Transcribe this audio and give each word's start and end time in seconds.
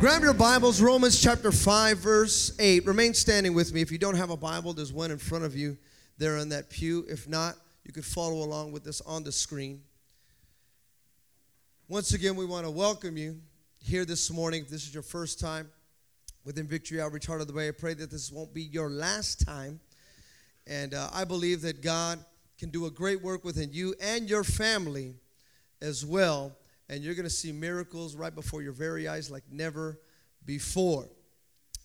Grab 0.00 0.22
your 0.22 0.32
Bibles, 0.32 0.80
Romans 0.80 1.20
chapter 1.20 1.50
5, 1.50 1.98
verse 1.98 2.52
8. 2.60 2.86
Remain 2.86 3.14
standing 3.14 3.52
with 3.52 3.74
me. 3.74 3.80
If 3.80 3.90
you 3.90 3.98
don't 3.98 4.14
have 4.14 4.30
a 4.30 4.36
Bible, 4.36 4.72
there's 4.72 4.92
one 4.92 5.10
in 5.10 5.18
front 5.18 5.44
of 5.44 5.56
you 5.56 5.76
there 6.18 6.36
in 6.36 6.50
that 6.50 6.70
pew. 6.70 7.04
If 7.08 7.28
not, 7.28 7.56
you 7.82 7.92
could 7.92 8.04
follow 8.04 8.44
along 8.44 8.70
with 8.70 8.86
us 8.86 9.00
on 9.00 9.24
the 9.24 9.32
screen. 9.32 9.82
Once 11.88 12.14
again, 12.14 12.36
we 12.36 12.46
want 12.46 12.64
to 12.64 12.70
welcome 12.70 13.16
you 13.16 13.40
here 13.82 14.04
this 14.04 14.30
morning. 14.30 14.62
If 14.62 14.68
this 14.68 14.86
is 14.86 14.94
your 14.94 15.02
first 15.02 15.40
time 15.40 15.68
within 16.44 16.68
Victory 16.68 17.00
Outreach 17.00 17.26
Heart 17.26 17.40
of 17.40 17.48
the 17.48 17.52
Bay, 17.52 17.66
I 17.66 17.72
pray 17.72 17.94
that 17.94 18.08
this 18.08 18.30
won't 18.30 18.54
be 18.54 18.62
your 18.62 18.90
last 18.90 19.44
time. 19.44 19.80
And 20.68 20.94
uh, 20.94 21.08
I 21.12 21.24
believe 21.24 21.60
that 21.62 21.82
God 21.82 22.20
can 22.56 22.70
do 22.70 22.86
a 22.86 22.90
great 22.90 23.20
work 23.20 23.44
within 23.44 23.72
you 23.72 23.96
and 24.00 24.30
your 24.30 24.44
family 24.44 25.16
as 25.82 26.06
well 26.06 26.56
and 26.88 27.02
you're 27.02 27.14
going 27.14 27.24
to 27.24 27.30
see 27.30 27.52
miracles 27.52 28.16
right 28.16 28.34
before 28.34 28.62
your 28.62 28.72
very 28.72 29.08
eyes 29.08 29.30
like 29.30 29.44
never 29.50 29.98
before. 30.44 31.08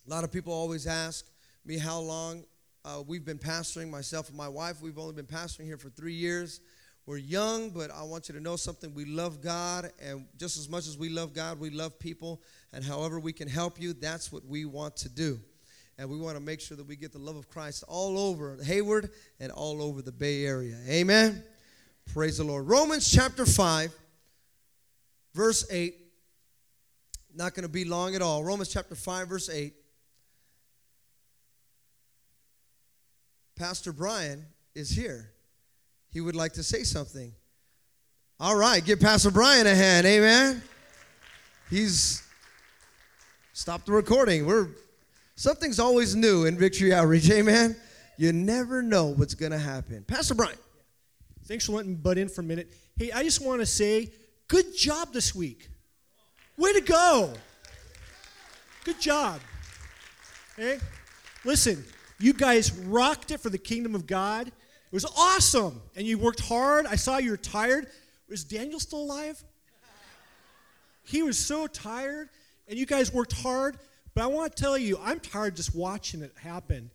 A 0.05 0.09
lot 0.09 0.23
of 0.23 0.31
people 0.31 0.53
always 0.53 0.88
ask 0.88 1.26
me 1.66 1.77
how 1.77 1.99
long 1.99 2.43
uh, 2.85 3.02
we've 3.05 3.26
been 3.26 3.38
pastoring, 3.38 3.89
myself 3.89 4.27
and 4.29 4.38
my 4.38 4.49
wife. 4.49 4.81
We've 4.81 4.98
only 4.98 5.13
been 5.13 5.26
pastoring 5.26 5.66
here 5.66 5.77
for 5.77 5.89
three 5.89 6.13
years. 6.13 6.59
We're 7.05 7.17
young, 7.17 7.70
but 7.70 7.91
I 7.91 8.03
want 8.03 8.29
you 8.29 8.35
to 8.35 8.41
know 8.41 8.55
something. 8.55 8.93
We 8.93 9.05
love 9.05 9.41
God, 9.41 9.91
and 10.02 10.26
just 10.38 10.57
as 10.57 10.70
much 10.70 10.88
as 10.88 10.98
we 10.98 11.09
love 11.09 11.34
God, 11.34 11.59
we 11.59 11.70
love 11.70 11.99
people. 11.99 12.41
And 12.71 12.84
however 12.84 13.20
we 13.20 13.34
can 13.34 13.48
help 13.48 13.79
you, 13.79 13.91
that's 13.91 14.31
what 14.31 14.45
we 14.45 14.63
want 14.63 14.95
to 14.98 15.09
do. 15.09 15.40
And 15.98 16.09
we 16.09 16.17
want 16.17 16.38
to 16.38 16.43
make 16.43 16.62
sure 16.62 16.77
that 16.77 16.88
we 16.88 16.95
get 16.95 17.12
the 17.12 17.20
love 17.20 17.35
of 17.35 17.49
Christ 17.49 17.84
all 17.88 18.17
over 18.17 18.57
Hayward 18.63 19.12
and 19.40 19.51
all 19.51 19.81
over 19.81 20.01
the 20.01 20.13
Bay 20.13 20.45
Area. 20.45 20.77
Amen. 20.88 21.43
Praise 22.13 22.38
the 22.38 22.43
Lord. 22.43 22.67
Romans 22.67 23.09
chapter 23.09 23.45
5 23.45 23.93
verse 25.33 25.65
8. 25.69 25.95
Not 27.35 27.55
going 27.55 27.63
to 27.63 27.69
be 27.69 27.85
long 27.85 28.15
at 28.15 28.21
all. 28.21 28.43
Romans 28.43 28.69
chapter 28.69 28.95
5, 28.95 29.27
verse 29.27 29.49
8. 29.49 29.73
Pastor 33.55 33.91
Brian 33.93 34.45
is 34.75 34.90
here. 34.90 35.31
He 36.09 36.21
would 36.21 36.35
like 36.35 36.53
to 36.53 36.63
say 36.63 36.84
something. 36.84 37.34
All 38.40 38.55
right, 38.55 38.84
give 38.84 38.99
Pastor 38.99 39.31
Brian 39.31 39.67
a 39.67 39.75
hand. 39.75 40.05
Amen. 40.05 40.62
He's 41.70 42.23
stopped 43.53 43.85
the 43.85 43.93
recording. 43.93 44.45
We're 44.45 44.70
something's 45.35 45.79
always 45.79 46.15
new 46.15 46.45
in 46.45 46.57
Victory 46.57 46.93
Outreach. 46.93 47.29
Amen. 47.31 47.75
You 48.18 48.34
never 48.34 48.84
know 48.84 49.07
what's 49.07 49.34
going 49.34 49.51
to 49.51 49.57
happen. 49.57 50.03
Pastor 50.03 50.35
Brian. 50.35 50.57
Thanks 51.45 51.65
for 51.65 51.73
letting 51.73 51.91
me 51.91 51.97
butt 51.97 52.18
in 52.18 52.29
for 52.29 52.41
a 52.41 52.43
minute. 52.43 52.73
Hey, 52.95 53.12
I 53.12 53.23
just 53.23 53.45
want 53.45 53.59
to 53.59 53.65
say 53.65 54.12
Good 54.54 54.77
job 54.77 55.12
this 55.12 55.34
week. 55.34 55.68
Way 56.59 56.73
to 56.73 56.82
go. 56.82 57.34
Good 58.84 59.01
job. 59.01 59.41
Hey, 60.55 60.77
listen, 61.43 61.84
you 62.20 62.34
guys 62.34 62.71
rocked 62.71 63.31
it 63.31 63.40
for 63.40 63.49
the 63.49 63.57
kingdom 63.57 63.96
of 63.96 64.06
God. 64.06 64.50
It 64.50 64.53
was 64.91 65.06
awesome. 65.18 65.81
And 65.96 66.06
you 66.06 66.19
worked 66.19 66.40
hard. 66.40 66.85
I 66.85 66.97
saw 66.97 67.18
you 67.18 67.31
were 67.31 67.38
tired. 67.38 67.88
Was 68.29 68.44
Daniel 68.44 68.79
still 68.79 69.00
alive? 69.00 69.44
He 71.01 71.24
was 71.24 71.40
so 71.40 71.66
tired, 71.66 72.29
and 72.68 72.78
you 72.78 72.85
guys 72.85 73.12
worked 73.12 73.34
hard. 73.34 73.79
But 74.13 74.24
I 74.24 74.28
want 74.28 74.56
to 74.56 74.62
tell 74.62 74.78
you, 74.78 75.00
I'm 75.03 75.19
tired 75.19 75.56
just 75.56 75.74
watching 75.74 76.22
it 76.22 76.31
happen. 76.38 76.91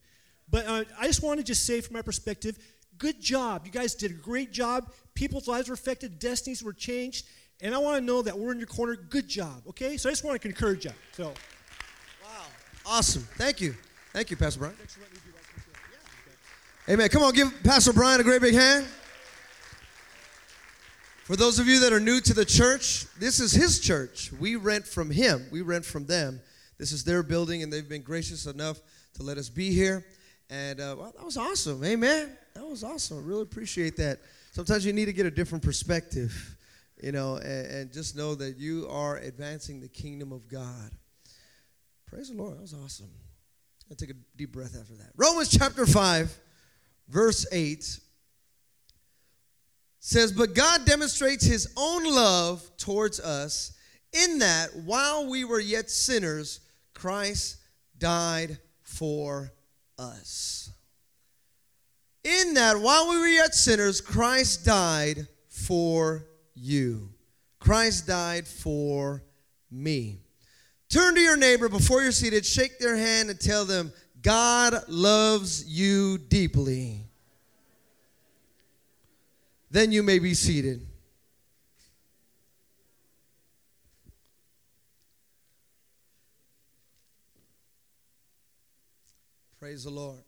But 0.48 0.64
uh, 0.64 0.84
I 0.96 1.08
just 1.08 1.24
want 1.24 1.40
to 1.40 1.44
just 1.44 1.66
say, 1.66 1.80
from 1.80 1.94
my 1.94 2.02
perspective, 2.02 2.56
good 2.98 3.20
job. 3.20 3.62
You 3.64 3.72
guys 3.72 3.96
did 3.96 4.12
a 4.12 4.14
great 4.14 4.52
job. 4.52 4.92
People's 5.14 5.48
lives 5.48 5.68
were 5.68 5.74
affected, 5.74 6.20
destinies 6.20 6.62
were 6.62 6.72
changed, 6.72 7.26
and 7.60 7.74
I 7.74 7.78
want 7.78 7.96
to 7.96 8.00
know 8.00 8.22
that 8.22 8.38
we're 8.38 8.52
in 8.52 8.58
your 8.58 8.66
corner. 8.66 8.96
Good 8.96 9.28
job, 9.28 9.62
okay? 9.68 9.96
So 9.96 10.08
I 10.08 10.12
just 10.12 10.24
want 10.24 10.40
to 10.40 10.48
encourage 10.48 10.84
you. 10.84 10.92
So, 11.12 11.28
wow, 12.22 12.44
awesome. 12.86 13.22
Thank 13.36 13.60
you, 13.60 13.74
thank 14.12 14.30
you, 14.30 14.36
Pastor 14.36 14.60
Brian. 14.60 14.74
Amen. 16.88 17.08
Come 17.10 17.22
on, 17.22 17.34
give 17.34 17.52
Pastor 17.64 17.92
Brian 17.92 18.20
a 18.20 18.24
great 18.24 18.40
big 18.40 18.54
hand. 18.54 18.86
For 21.24 21.36
those 21.36 21.58
of 21.58 21.68
you 21.68 21.80
that 21.80 21.92
are 21.92 22.00
new 22.00 22.22
to 22.22 22.32
the 22.32 22.46
church, 22.46 23.04
this 23.18 23.40
is 23.40 23.52
his 23.52 23.80
church. 23.80 24.32
We 24.32 24.56
rent 24.56 24.86
from 24.86 25.10
him. 25.10 25.46
We 25.50 25.60
rent 25.60 25.84
from 25.84 26.06
them. 26.06 26.40
This 26.78 26.90
is 26.90 27.04
their 27.04 27.22
building, 27.22 27.62
and 27.62 27.70
they've 27.70 27.86
been 27.86 28.00
gracious 28.00 28.46
enough 28.46 28.80
to 29.14 29.22
let 29.22 29.36
us 29.36 29.50
be 29.50 29.70
here. 29.70 30.06
And 30.48 30.80
uh, 30.80 30.96
well, 30.98 31.12
that 31.14 31.22
was 31.22 31.36
awesome. 31.36 31.84
Amen. 31.84 32.30
That 32.54 32.66
was 32.66 32.82
awesome. 32.82 33.18
I 33.18 33.20
really 33.20 33.42
appreciate 33.42 33.96
that. 33.98 34.20
Sometimes 34.52 34.86
you 34.86 34.94
need 34.94 35.04
to 35.04 35.12
get 35.12 35.26
a 35.26 35.30
different 35.30 35.62
perspective 35.62 36.56
you 37.02 37.12
know, 37.12 37.36
and, 37.36 37.66
and, 37.66 37.92
just 37.92 38.16
know 38.16 38.34
that 38.34 38.56
you 38.56 38.88
are 38.90 39.18
advancing 39.18 39.80
the 39.80 39.88
kingdom 39.88 40.32
of 40.32 40.48
God. 40.48 40.90
Praise 42.06 42.30
the 42.30 42.36
Lord. 42.36 42.56
That 42.56 42.62
was 42.62 42.74
awesome. 42.74 43.10
i 43.90 43.94
take 43.94 44.10
a 44.10 44.16
deep 44.36 44.52
breath 44.52 44.76
after 44.78 44.94
that. 44.94 45.10
Romans 45.16 45.48
chapter 45.48 45.86
5, 45.86 46.38
verse 47.08 47.46
8 47.52 48.00
says, 50.00 50.32
But 50.32 50.54
God 50.54 50.84
demonstrates 50.84 51.44
his 51.44 51.72
own 51.76 52.04
love 52.04 52.68
towards 52.78 53.20
us 53.20 53.72
in 54.12 54.38
that 54.38 54.74
while 54.74 55.28
we 55.28 55.44
were 55.44 55.60
yet 55.60 55.90
sinners, 55.90 56.60
Christ 56.94 57.58
died 57.98 58.58
for 58.82 59.52
us. 59.98 60.70
In 62.24 62.54
that 62.54 62.80
while 62.80 63.08
we 63.10 63.18
were 63.18 63.26
yet 63.26 63.54
sinners, 63.54 64.00
Christ 64.00 64.64
died 64.64 65.28
for 65.48 66.24
you. 66.58 67.10
Christ 67.58 68.06
died 68.06 68.46
for 68.46 69.22
me. 69.70 70.20
Turn 70.88 71.14
to 71.14 71.20
your 71.20 71.36
neighbor 71.36 71.68
before 71.68 72.02
you're 72.02 72.12
seated, 72.12 72.46
shake 72.46 72.78
their 72.78 72.96
hand, 72.96 73.30
and 73.30 73.38
tell 73.38 73.64
them, 73.64 73.92
God 74.22 74.74
loves 74.88 75.66
you 75.66 76.18
deeply. 76.18 77.04
Then 79.70 79.92
you 79.92 80.02
may 80.02 80.18
be 80.18 80.34
seated. 80.34 80.86
Praise 89.58 89.84
the 89.84 89.90
Lord. 89.90 90.27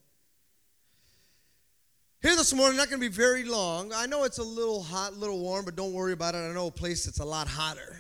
Here 2.23 2.37
this 2.37 2.53
morning, 2.53 2.77
not 2.77 2.91
going 2.91 3.01
to 3.01 3.09
be 3.09 3.15
very 3.15 3.45
long. 3.45 3.95
I 3.95 4.05
know 4.05 4.25
it's 4.25 4.37
a 4.37 4.43
little 4.43 4.83
hot, 4.83 5.13
a 5.13 5.15
little 5.15 5.41
warm, 5.41 5.65
but 5.65 5.75
don't 5.75 5.95
worry 5.95 6.13
about 6.13 6.35
it. 6.35 6.39
I 6.39 6.53
know 6.53 6.67
a 6.67 6.71
place 6.71 7.07
that's 7.07 7.19
a 7.19 7.25
lot 7.25 7.49
hotter. 7.49 7.97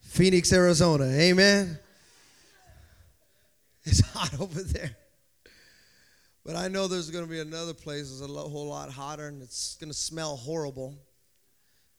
Phoenix, 0.00 0.52
Arizona. 0.52 1.06
Amen. 1.06 1.78
It's 3.84 4.00
hot 4.00 4.38
over 4.40 4.62
there. 4.62 4.96
But 6.44 6.54
I 6.54 6.68
know 6.68 6.86
there's 6.86 7.10
going 7.10 7.24
to 7.24 7.30
be 7.30 7.40
another 7.40 7.74
place 7.74 8.10
that's 8.10 8.20
a 8.20 8.32
whole 8.32 8.68
lot 8.68 8.92
hotter 8.92 9.26
and 9.26 9.42
it's 9.42 9.76
going 9.80 9.90
to 9.90 9.96
smell 9.96 10.36
horrible. 10.36 10.94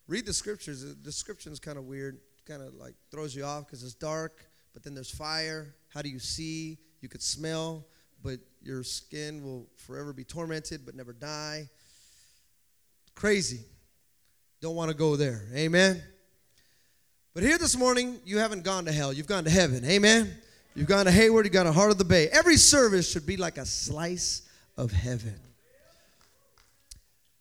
Read 0.07 0.25
the 0.25 0.31
scriptures. 0.31 0.81
The 0.81 0.93
description 0.93 1.51
is 1.51 1.59
kind 1.59 1.77
of 1.77 1.83
weird, 1.83 2.19
kind 2.47 2.61
of 2.61 2.75
like 2.75 2.93
throws 3.11 3.35
you 3.35 3.43
off 3.43 3.65
because 3.65 3.83
it's 3.83 3.95
dark, 3.95 4.45
but 4.73 4.81
then 4.81 4.93
there's 4.93 5.11
fire. 5.11 5.75
How 5.89 6.01
do 6.01 6.07
you 6.07 6.19
see? 6.19 6.77
You 7.01 7.09
could 7.09 7.21
smell 7.21 7.85
but 8.23 8.39
your 8.61 8.83
skin 8.83 9.43
will 9.43 9.67
forever 9.77 10.13
be 10.13 10.23
tormented 10.23 10.85
but 10.85 10.95
never 10.95 11.13
die. 11.13 11.69
Crazy. 13.15 13.61
Don't 14.61 14.75
want 14.75 14.89
to 14.89 14.95
go 14.95 15.15
there. 15.15 15.43
Amen. 15.53 16.01
But 17.33 17.43
here 17.43 17.57
this 17.57 17.75
morning, 17.75 18.19
you 18.25 18.37
haven't 18.37 18.63
gone 18.63 18.85
to 18.85 18.91
hell. 18.91 19.11
You've 19.11 19.27
gone 19.27 19.43
to 19.43 19.49
heaven. 19.49 19.83
Amen. 19.85 20.33
You've 20.75 20.87
gone 20.87 21.05
to 21.05 21.11
Hayward. 21.11 21.45
You've 21.45 21.53
gone 21.53 21.65
to 21.65 21.71
Heart 21.71 21.91
of 21.91 21.97
the 21.97 22.05
Bay. 22.05 22.27
Every 22.31 22.57
service 22.57 23.11
should 23.11 23.25
be 23.25 23.37
like 23.37 23.57
a 23.57 23.65
slice 23.65 24.43
of 24.77 24.91
heaven. 24.91 25.35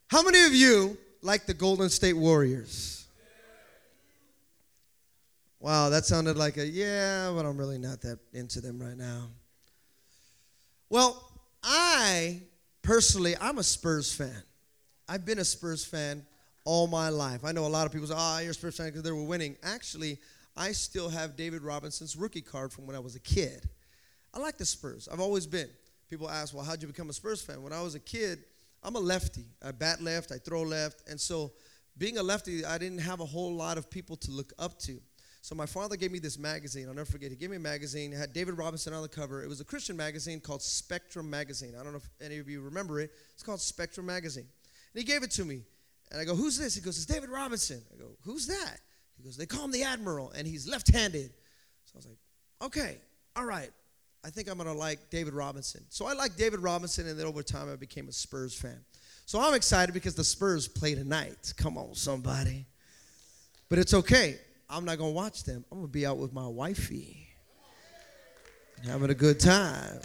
How 0.09 0.23
many 0.23 0.45
of 0.45 0.55
you 0.55 0.99
like 1.23 1.47
the 1.47 1.55
Golden 1.55 1.89
State 1.89 2.15
Warriors? 2.15 3.07
Wow, 5.61 5.91
that 5.91 6.05
sounded 6.05 6.37
like 6.37 6.57
a 6.57 6.67
yeah, 6.67 7.31
but 7.35 7.47
I'm 7.47 7.57
really 7.57 7.79
not 7.79 8.01
that 8.01 8.19
into 8.33 8.61
them 8.61 8.83
right 8.83 8.97
now. 8.97 9.29
Well, 10.93 11.27
I 11.63 12.43
personally, 12.83 13.35
I'm 13.41 13.57
a 13.57 13.63
Spurs 13.63 14.13
fan. 14.13 14.43
I've 15.09 15.25
been 15.25 15.39
a 15.39 15.45
Spurs 15.45 15.87
fan 15.87 16.27
all 16.67 16.87
my 16.87 17.09
life. 17.09 17.47
I 17.47 17.53
know 17.53 17.65
a 17.65 17.67
lot 17.67 17.87
of 17.87 17.93
people 17.93 18.09
say, 18.09 18.15
oh, 18.15 18.41
you're 18.41 18.51
a 18.51 18.55
Spurs 18.55 18.77
fan 18.77 18.89
because 18.89 19.03
they 19.03 19.11
were 19.11 19.25
winning. 19.25 19.57
Actually, 19.63 20.19
I 20.55 20.73
still 20.73 21.09
have 21.09 21.35
David 21.35 21.63
Robinson's 21.63 22.15
rookie 22.15 22.43
card 22.43 22.75
from 22.75 22.87
when 22.87 22.95
I 22.95 22.99
was 22.99 23.15
a 23.15 23.21
kid. 23.21 23.71
I 24.35 24.39
like 24.39 24.59
the 24.59 24.67
Spurs. 24.67 25.09
I've 25.11 25.19
always 25.19 25.47
been. 25.47 25.71
People 26.11 26.29
ask, 26.29 26.55
well, 26.55 26.63
how'd 26.63 26.83
you 26.83 26.89
become 26.89 27.09
a 27.09 27.15
Spurs 27.15 27.41
fan? 27.41 27.63
When 27.63 27.73
I 27.73 27.81
was 27.81 27.95
a 27.95 28.01
kid, 28.01 28.45
I'm 28.83 28.95
a 28.95 29.01
lefty. 29.01 29.47
I 29.65 29.73
bat 29.73 30.03
left, 30.03 30.31
I 30.31 30.37
throw 30.37 30.61
left. 30.61 31.09
And 31.09 31.19
so, 31.19 31.53
being 31.97 32.19
a 32.19 32.23
lefty, 32.23 32.67
I 32.67 32.77
didn't 32.77 32.99
have 32.99 33.21
a 33.21 33.25
whole 33.25 33.55
lot 33.55 33.79
of 33.79 33.89
people 33.89 34.17
to 34.17 34.31
look 34.31 34.53
up 34.59 34.79
to. 34.81 35.01
So 35.43 35.55
my 35.55 35.67
father 35.67 35.97
gave 35.97 36.13
me 36.13 36.19
this 36.19 36.39
magazine. 36.39 36.89
I'll 36.89 36.95
never 36.95 37.11
forget. 37.11 37.31
He 37.31 37.37
gave 37.37 37.51
me 37.51 37.57
a 37.57 37.61
magazine. 37.61 38.13
It 38.13 38.17
had 38.17 38.33
David 38.33 38.57
Robinson 38.57 38.95
on 38.95 39.03
the 39.03 39.09
cover. 39.09 39.43
It 39.43 39.49
was 39.49 39.61
a 39.61 39.65
Christian 39.65 39.97
magazine 39.97 40.41
called 40.41 40.63
Spectrum 40.63 41.29
Magazine. 41.29 41.75
I 41.79 41.83
don't 41.83 41.93
know 41.93 41.99
if 41.99 42.09
any 42.25 42.39
of 42.39 42.49
you 42.49 42.61
remember 42.61 43.01
it. 43.01 43.11
It's 43.35 43.43
called 43.43 43.61
Spectrum 43.61 44.07
Magazine. 44.07 44.47
And 44.95 45.03
he 45.03 45.05
gave 45.05 45.23
it 45.23 45.33
to 45.33 45.45
me. 45.45 45.63
And 46.11 46.21
I 46.21 46.25
go, 46.25 46.35
who's 46.35 46.57
this? 46.57 46.75
He 46.75 46.81
goes, 46.81 46.97
it's 46.97 47.07
David 47.07 47.29
Robinson. 47.29 47.83
I 47.93 47.99
go, 47.99 48.11
who's 48.25 48.47
that? 48.47 48.79
He 49.23 49.29
goes, 49.29 49.37
They 49.37 49.47
call 49.47 49.65
him 49.65 49.71
the 49.71 49.85
Admiral, 49.85 50.31
and 50.33 50.47
he's 50.47 50.69
left 50.69 50.93
handed. 50.93 51.31
So 51.85 51.93
I 51.95 51.99
was 51.99 52.07
like, 52.07 52.19
Okay, 52.63 52.99
all 53.37 53.45
right. 53.45 53.71
I 54.25 54.31
think 54.31 54.49
I'm 54.49 54.57
going 54.57 54.69
to 54.69 54.73
like 54.73 55.11
David 55.11 55.35
Robinson. 55.35 55.83
So 55.89 56.07
I 56.07 56.13
liked 56.13 56.39
David 56.39 56.61
Robinson, 56.61 57.09
and 57.09 57.19
then 57.19 57.27
over 57.27 57.43
time 57.43 57.71
I 57.73 57.75
became 57.75 58.09
a 58.09 58.13
Spurs 58.13 58.55
fan. 58.55 58.79
So 59.27 59.41
I'm 59.41 59.55
excited 59.55 59.93
because 59.93 60.15
the 60.15 60.25
Spurs 60.25 60.69
play 60.69 60.95
tonight. 60.95 61.55
Come 61.57 61.77
on, 61.77 61.95
somebody. 61.95 62.67
But 63.69 63.81
it's 63.81 63.95
okay. 63.95 64.39
I'm 64.73 64.87
not 64.87 64.97
going 64.97 65.11
to 65.11 65.15
watch 65.15 65.45
them. 65.45 65.67
I'm 65.71 65.79
going 65.79 65.89
to 65.89 65.93
be 65.93 66.07
out 66.07 66.17
with 66.17 66.33
my 66.33 66.47
wifey, 66.47 67.29
having 68.87 69.11
a 69.11 69.15
good 69.15 69.39
time. 69.39 70.01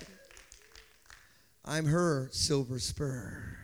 I'm 1.63 1.85
her 1.85 2.27
silver 2.33 2.77
spur. 2.77 3.57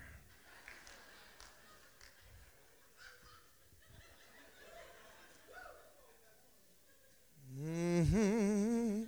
Mm-hmm. 7.62 9.04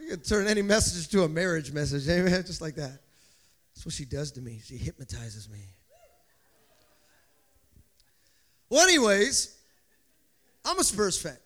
You 0.00 0.08
can 0.10 0.20
turn 0.20 0.46
any 0.46 0.60
message 0.60 1.08
to 1.12 1.22
a 1.22 1.28
marriage 1.30 1.72
message, 1.72 2.06
amen? 2.10 2.44
Just 2.44 2.60
like 2.60 2.74
that. 2.74 3.00
That's 3.74 3.86
what 3.86 3.94
she 3.94 4.04
does 4.04 4.32
to 4.32 4.42
me. 4.42 4.60
She 4.62 4.76
hypnotizes 4.76 5.48
me. 5.48 5.60
Well, 8.68 8.86
anyways, 8.86 9.56
I'm 10.64 10.78
a 10.78 10.84
Spurs 10.84 11.20
fan. 11.20 11.36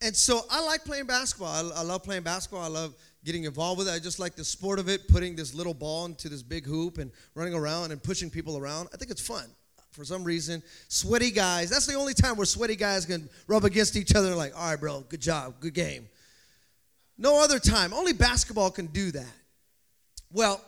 And 0.00 0.16
so 0.16 0.40
I 0.50 0.64
like 0.64 0.84
playing 0.84 1.06
basketball. 1.06 1.48
I, 1.48 1.80
I, 1.80 1.82
love 1.82 2.02
playing 2.02 2.22
basketball. 2.22 2.62
I 2.62 2.68
love 2.68 2.94
getting 3.24 3.44
involved 3.44 3.78
with 3.78 3.88
it. 3.88 3.92
I 3.92 4.00
just 4.00 4.18
like 4.18 4.34
the 4.34 4.44
sport 4.44 4.80
of 4.80 4.88
it, 4.88 5.06
putting 5.06 5.36
this 5.36 5.54
little 5.54 5.74
ball 5.74 6.06
into 6.06 6.28
this 6.28 6.42
big 6.42 6.66
hoop 6.66 6.98
and 6.98 7.12
running 7.34 7.54
around 7.54 7.92
and 7.92 8.02
pushing 8.02 8.28
people 8.28 8.56
around. 8.56 8.88
I 8.92 8.96
think 8.96 9.10
it's 9.12 9.24
fun. 9.24 9.44
For 9.92 10.04
some 10.04 10.24
reason, 10.24 10.62
sweaty 10.88 11.30
guys, 11.30 11.70
that's 11.70 11.86
the 11.86 11.94
only 11.94 12.14
time 12.14 12.36
where 12.36 12.46
sweaty 12.46 12.76
guys 12.76 13.04
can 13.04 13.28
rub 13.46 13.64
against 13.64 13.94
each 13.94 14.14
other 14.14 14.34
like, 14.34 14.56
all 14.56 14.70
right, 14.70 14.80
bro, 14.80 15.00
good 15.08 15.20
job, 15.20 15.54
good 15.60 15.74
game. 15.74 16.08
No 17.18 17.42
other 17.44 17.58
time. 17.58 17.92
Only 17.92 18.14
basketball 18.14 18.70
can 18.70 18.86
do 18.86 19.12
that. 19.12 19.32
Well, 20.32 20.60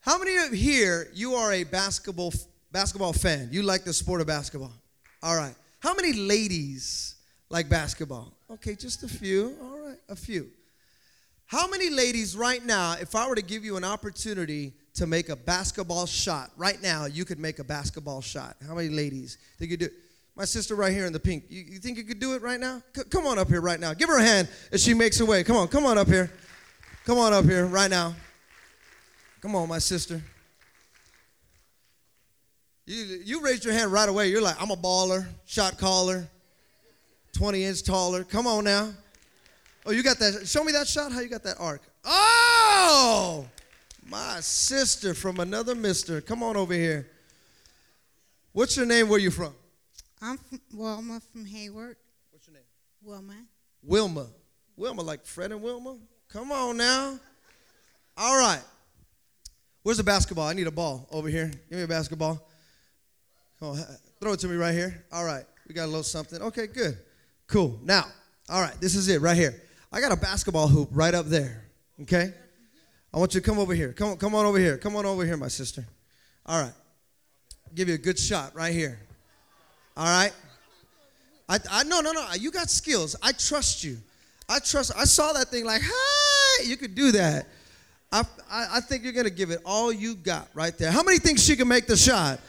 how 0.00 0.18
many 0.18 0.36
of 0.38 0.52
here 0.52 1.08
you 1.14 1.34
are 1.34 1.52
a 1.52 1.62
basketball 1.62 2.32
basketball 2.72 3.12
fan? 3.12 3.48
You 3.52 3.62
like 3.62 3.84
the 3.84 3.92
sport 3.92 4.20
of 4.20 4.26
basketball? 4.26 4.72
All 5.22 5.36
right. 5.36 5.54
How 5.82 5.94
many 5.94 6.12
ladies 6.12 7.16
like 7.50 7.68
basketball? 7.68 8.32
Okay, 8.48 8.76
just 8.76 9.02
a 9.02 9.08
few. 9.08 9.56
All 9.60 9.78
right, 9.80 9.98
a 10.08 10.14
few. 10.14 10.48
How 11.46 11.66
many 11.66 11.90
ladies 11.90 12.36
right 12.36 12.64
now, 12.64 12.94
if 13.00 13.16
I 13.16 13.26
were 13.26 13.34
to 13.34 13.42
give 13.42 13.64
you 13.64 13.76
an 13.76 13.82
opportunity 13.82 14.74
to 14.94 15.08
make 15.08 15.28
a 15.28 15.34
basketball 15.34 16.06
shot, 16.06 16.52
right 16.56 16.80
now 16.80 17.06
you 17.06 17.24
could 17.24 17.40
make 17.40 17.58
a 17.58 17.64
basketball 17.64 18.20
shot? 18.20 18.56
How 18.64 18.76
many 18.76 18.90
ladies 18.90 19.38
think 19.58 19.72
you 19.72 19.76
do? 19.76 19.86
it? 19.86 19.92
My 20.36 20.44
sister 20.44 20.76
right 20.76 20.92
here 20.92 21.04
in 21.04 21.12
the 21.12 21.18
pink. 21.18 21.46
You, 21.48 21.62
you 21.62 21.78
think 21.80 21.98
you 21.98 22.04
could 22.04 22.20
do 22.20 22.34
it 22.34 22.42
right 22.42 22.60
now? 22.60 22.80
C- 22.94 23.02
come 23.10 23.26
on 23.26 23.40
up 23.40 23.48
here 23.48 23.60
right 23.60 23.80
now. 23.80 23.92
Give 23.92 24.08
her 24.08 24.18
a 24.18 24.22
hand 24.22 24.48
as 24.70 24.84
she 24.84 24.94
makes 24.94 25.18
her 25.18 25.24
way. 25.24 25.42
Come 25.42 25.56
on, 25.56 25.66
come 25.66 25.84
on 25.84 25.98
up 25.98 26.06
here. 26.06 26.30
Come 27.04 27.18
on 27.18 27.32
up 27.32 27.44
here 27.44 27.66
right 27.66 27.90
now. 27.90 28.14
Come 29.40 29.56
on, 29.56 29.68
my 29.68 29.78
sister. 29.78 30.22
You, 32.86 33.20
you 33.24 33.40
raised 33.40 33.64
your 33.64 33.74
hand 33.74 33.92
right 33.92 34.08
away. 34.08 34.28
You're 34.28 34.42
like, 34.42 34.60
I'm 34.60 34.70
a 34.70 34.76
baller, 34.76 35.26
shot 35.46 35.78
caller, 35.78 36.28
20 37.32 37.64
inch 37.64 37.84
taller. 37.84 38.24
Come 38.24 38.46
on 38.46 38.64
now. 38.64 38.92
Oh, 39.86 39.92
you 39.92 40.02
got 40.02 40.18
that. 40.18 40.46
Show 40.46 40.64
me 40.64 40.72
that 40.72 40.86
shot. 40.86 41.12
How 41.12 41.20
you 41.20 41.28
got 41.28 41.42
that 41.44 41.56
arc? 41.58 41.82
Oh, 42.04 43.46
my 44.08 44.40
sister 44.40 45.14
from 45.14 45.40
another 45.40 45.74
mister. 45.74 46.20
Come 46.20 46.42
on 46.42 46.56
over 46.56 46.74
here. 46.74 47.08
What's 48.52 48.76
your 48.76 48.86
name? 48.86 49.08
Where 49.08 49.18
you 49.18 49.30
from? 49.30 49.54
I'm 50.20 50.38
from 50.38 50.60
Wilma 50.74 51.20
from 51.32 51.44
Hayward. 51.46 51.96
What's 52.30 52.46
your 52.46 52.54
name? 52.54 52.64
Wilma. 53.02 53.34
Wilma. 53.82 54.26
Wilma, 54.76 55.02
like 55.02 55.24
Fred 55.24 55.52
and 55.52 55.62
Wilma? 55.62 55.96
Come 56.28 56.52
on 56.52 56.76
now. 56.76 57.18
All 58.16 58.38
right. 58.38 58.62
Where's 59.82 59.98
the 59.98 60.04
basketball? 60.04 60.46
I 60.46 60.52
need 60.52 60.66
a 60.66 60.72
ball 60.72 61.08
over 61.10 61.28
here. 61.28 61.50
Give 61.68 61.78
me 61.78 61.82
a 61.82 61.88
basketball. 61.88 62.46
On, 63.62 63.78
throw 64.20 64.32
it 64.32 64.40
to 64.40 64.48
me 64.48 64.56
right 64.56 64.74
here. 64.74 65.04
All 65.12 65.24
right. 65.24 65.44
We 65.68 65.74
got 65.74 65.84
a 65.84 65.86
little 65.86 66.02
something. 66.02 66.42
Okay, 66.42 66.66
good. 66.66 66.98
Cool. 67.46 67.78
Now, 67.82 68.06
all 68.48 68.60
right, 68.60 68.74
this 68.80 68.94
is 68.94 69.08
it 69.08 69.20
right 69.20 69.36
here. 69.36 69.62
I 69.92 70.00
got 70.00 70.10
a 70.10 70.16
basketball 70.16 70.68
hoop 70.68 70.88
right 70.92 71.14
up 71.14 71.26
there. 71.26 71.64
Okay? 72.02 72.32
I 73.14 73.18
want 73.18 73.34
you 73.34 73.40
to 73.40 73.46
come 73.46 73.58
over 73.58 73.74
here. 73.74 73.92
Come 73.92 74.10
on, 74.10 74.16
come 74.16 74.34
on 74.34 74.46
over 74.46 74.58
here. 74.58 74.78
Come 74.78 74.96
on 74.96 75.06
over 75.06 75.24
here, 75.24 75.36
my 75.36 75.48
sister. 75.48 75.86
All 76.44 76.60
right. 76.60 76.72
give 77.74 77.88
you 77.88 77.94
a 77.94 77.98
good 77.98 78.18
shot 78.18 78.54
right 78.54 78.72
here. 78.72 78.98
All 79.96 80.06
right? 80.06 80.32
I, 81.48 81.58
I 81.70 81.84
no 81.84 82.00
no 82.00 82.12
no. 82.12 82.26
You 82.38 82.50
got 82.50 82.70
skills. 82.70 83.14
I 83.22 83.32
trust 83.32 83.84
you. 83.84 83.98
I 84.48 84.58
trust. 84.58 84.92
I 84.96 85.04
saw 85.04 85.32
that 85.34 85.48
thing 85.48 85.64
like, 85.64 85.82
hey, 85.82 86.66
you 86.66 86.76
could 86.76 86.94
do 86.94 87.12
that. 87.12 87.46
I, 88.10 88.22
I, 88.50 88.66
I 88.74 88.80
think 88.80 89.04
you're 89.04 89.12
gonna 89.12 89.30
give 89.30 89.50
it 89.50 89.60
all 89.64 89.92
you 89.92 90.14
got 90.14 90.48
right 90.54 90.76
there. 90.76 90.90
How 90.90 91.02
many 91.02 91.18
think 91.18 91.38
she 91.38 91.54
can 91.54 91.68
make 91.68 91.86
the 91.86 91.96
shot? 91.96 92.40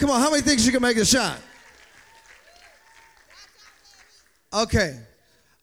Come 0.00 0.08
on, 0.08 0.18
how 0.18 0.30
many 0.30 0.40
think 0.40 0.60
she 0.60 0.70
can 0.70 0.80
make 0.80 0.96
a 0.96 1.04
shot? 1.04 1.38
Okay. 4.50 4.98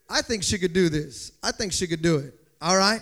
I 0.07 0.21
think 0.21 0.43
she 0.43 0.59
could 0.59 0.73
do 0.73 0.89
this. 0.89 1.31
I 1.41 1.51
think 1.51 1.73
she 1.73 1.87
could 1.87 2.03
do 2.03 2.17
it. 2.17 2.35
All 2.61 2.77
right? 2.77 3.01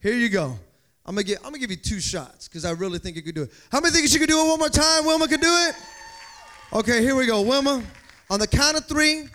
Here 0.00 0.14
you 0.14 0.28
go. 0.28 0.58
I'm 1.06 1.14
gonna, 1.14 1.22
get, 1.22 1.38
I'm 1.38 1.44
gonna 1.44 1.58
give 1.58 1.70
you 1.70 1.76
two 1.76 2.00
shots 2.00 2.48
because 2.48 2.64
I 2.64 2.72
really 2.72 2.98
think 2.98 3.14
you 3.14 3.22
could 3.22 3.36
do 3.36 3.44
it. 3.44 3.52
How 3.70 3.78
many 3.78 3.94
think 3.94 4.08
she 4.08 4.18
could 4.18 4.28
do 4.28 4.44
it 4.44 4.48
one 4.48 4.58
more 4.58 4.68
time? 4.68 5.06
Wilma 5.06 5.28
could 5.28 5.40
do 5.40 5.66
it? 5.68 5.76
Okay, 6.72 7.00
here 7.00 7.14
we 7.14 7.26
go. 7.26 7.42
Wilma, 7.42 7.80
on 8.28 8.40
the 8.40 8.48
count 8.48 8.76
of 8.76 8.84
three, 8.86 9.28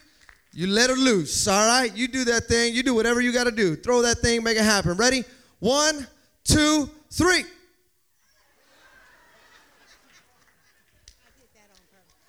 you 0.52 0.68
let 0.68 0.90
her 0.90 0.98
loose, 0.98 1.48
all 1.48 1.66
right? 1.66 1.96
You 1.96 2.10
do 2.10 2.26
that 2.26 2.48
thing. 2.48 2.74
You 2.74 2.84
do 2.84 2.94
whatever 2.94 3.22
you 3.22 3.32
got 3.32 3.46
to 3.46 3.52
do. 3.52 3.78
Throw 3.78 4.02
that 4.02 4.18
thing, 4.18 4.44
make 4.44 4.58
it 4.58 4.64
happen. 4.64 4.98
Ready? 4.98 5.24
One, 5.60 6.08
two, 6.44 6.90
three. 7.10 7.46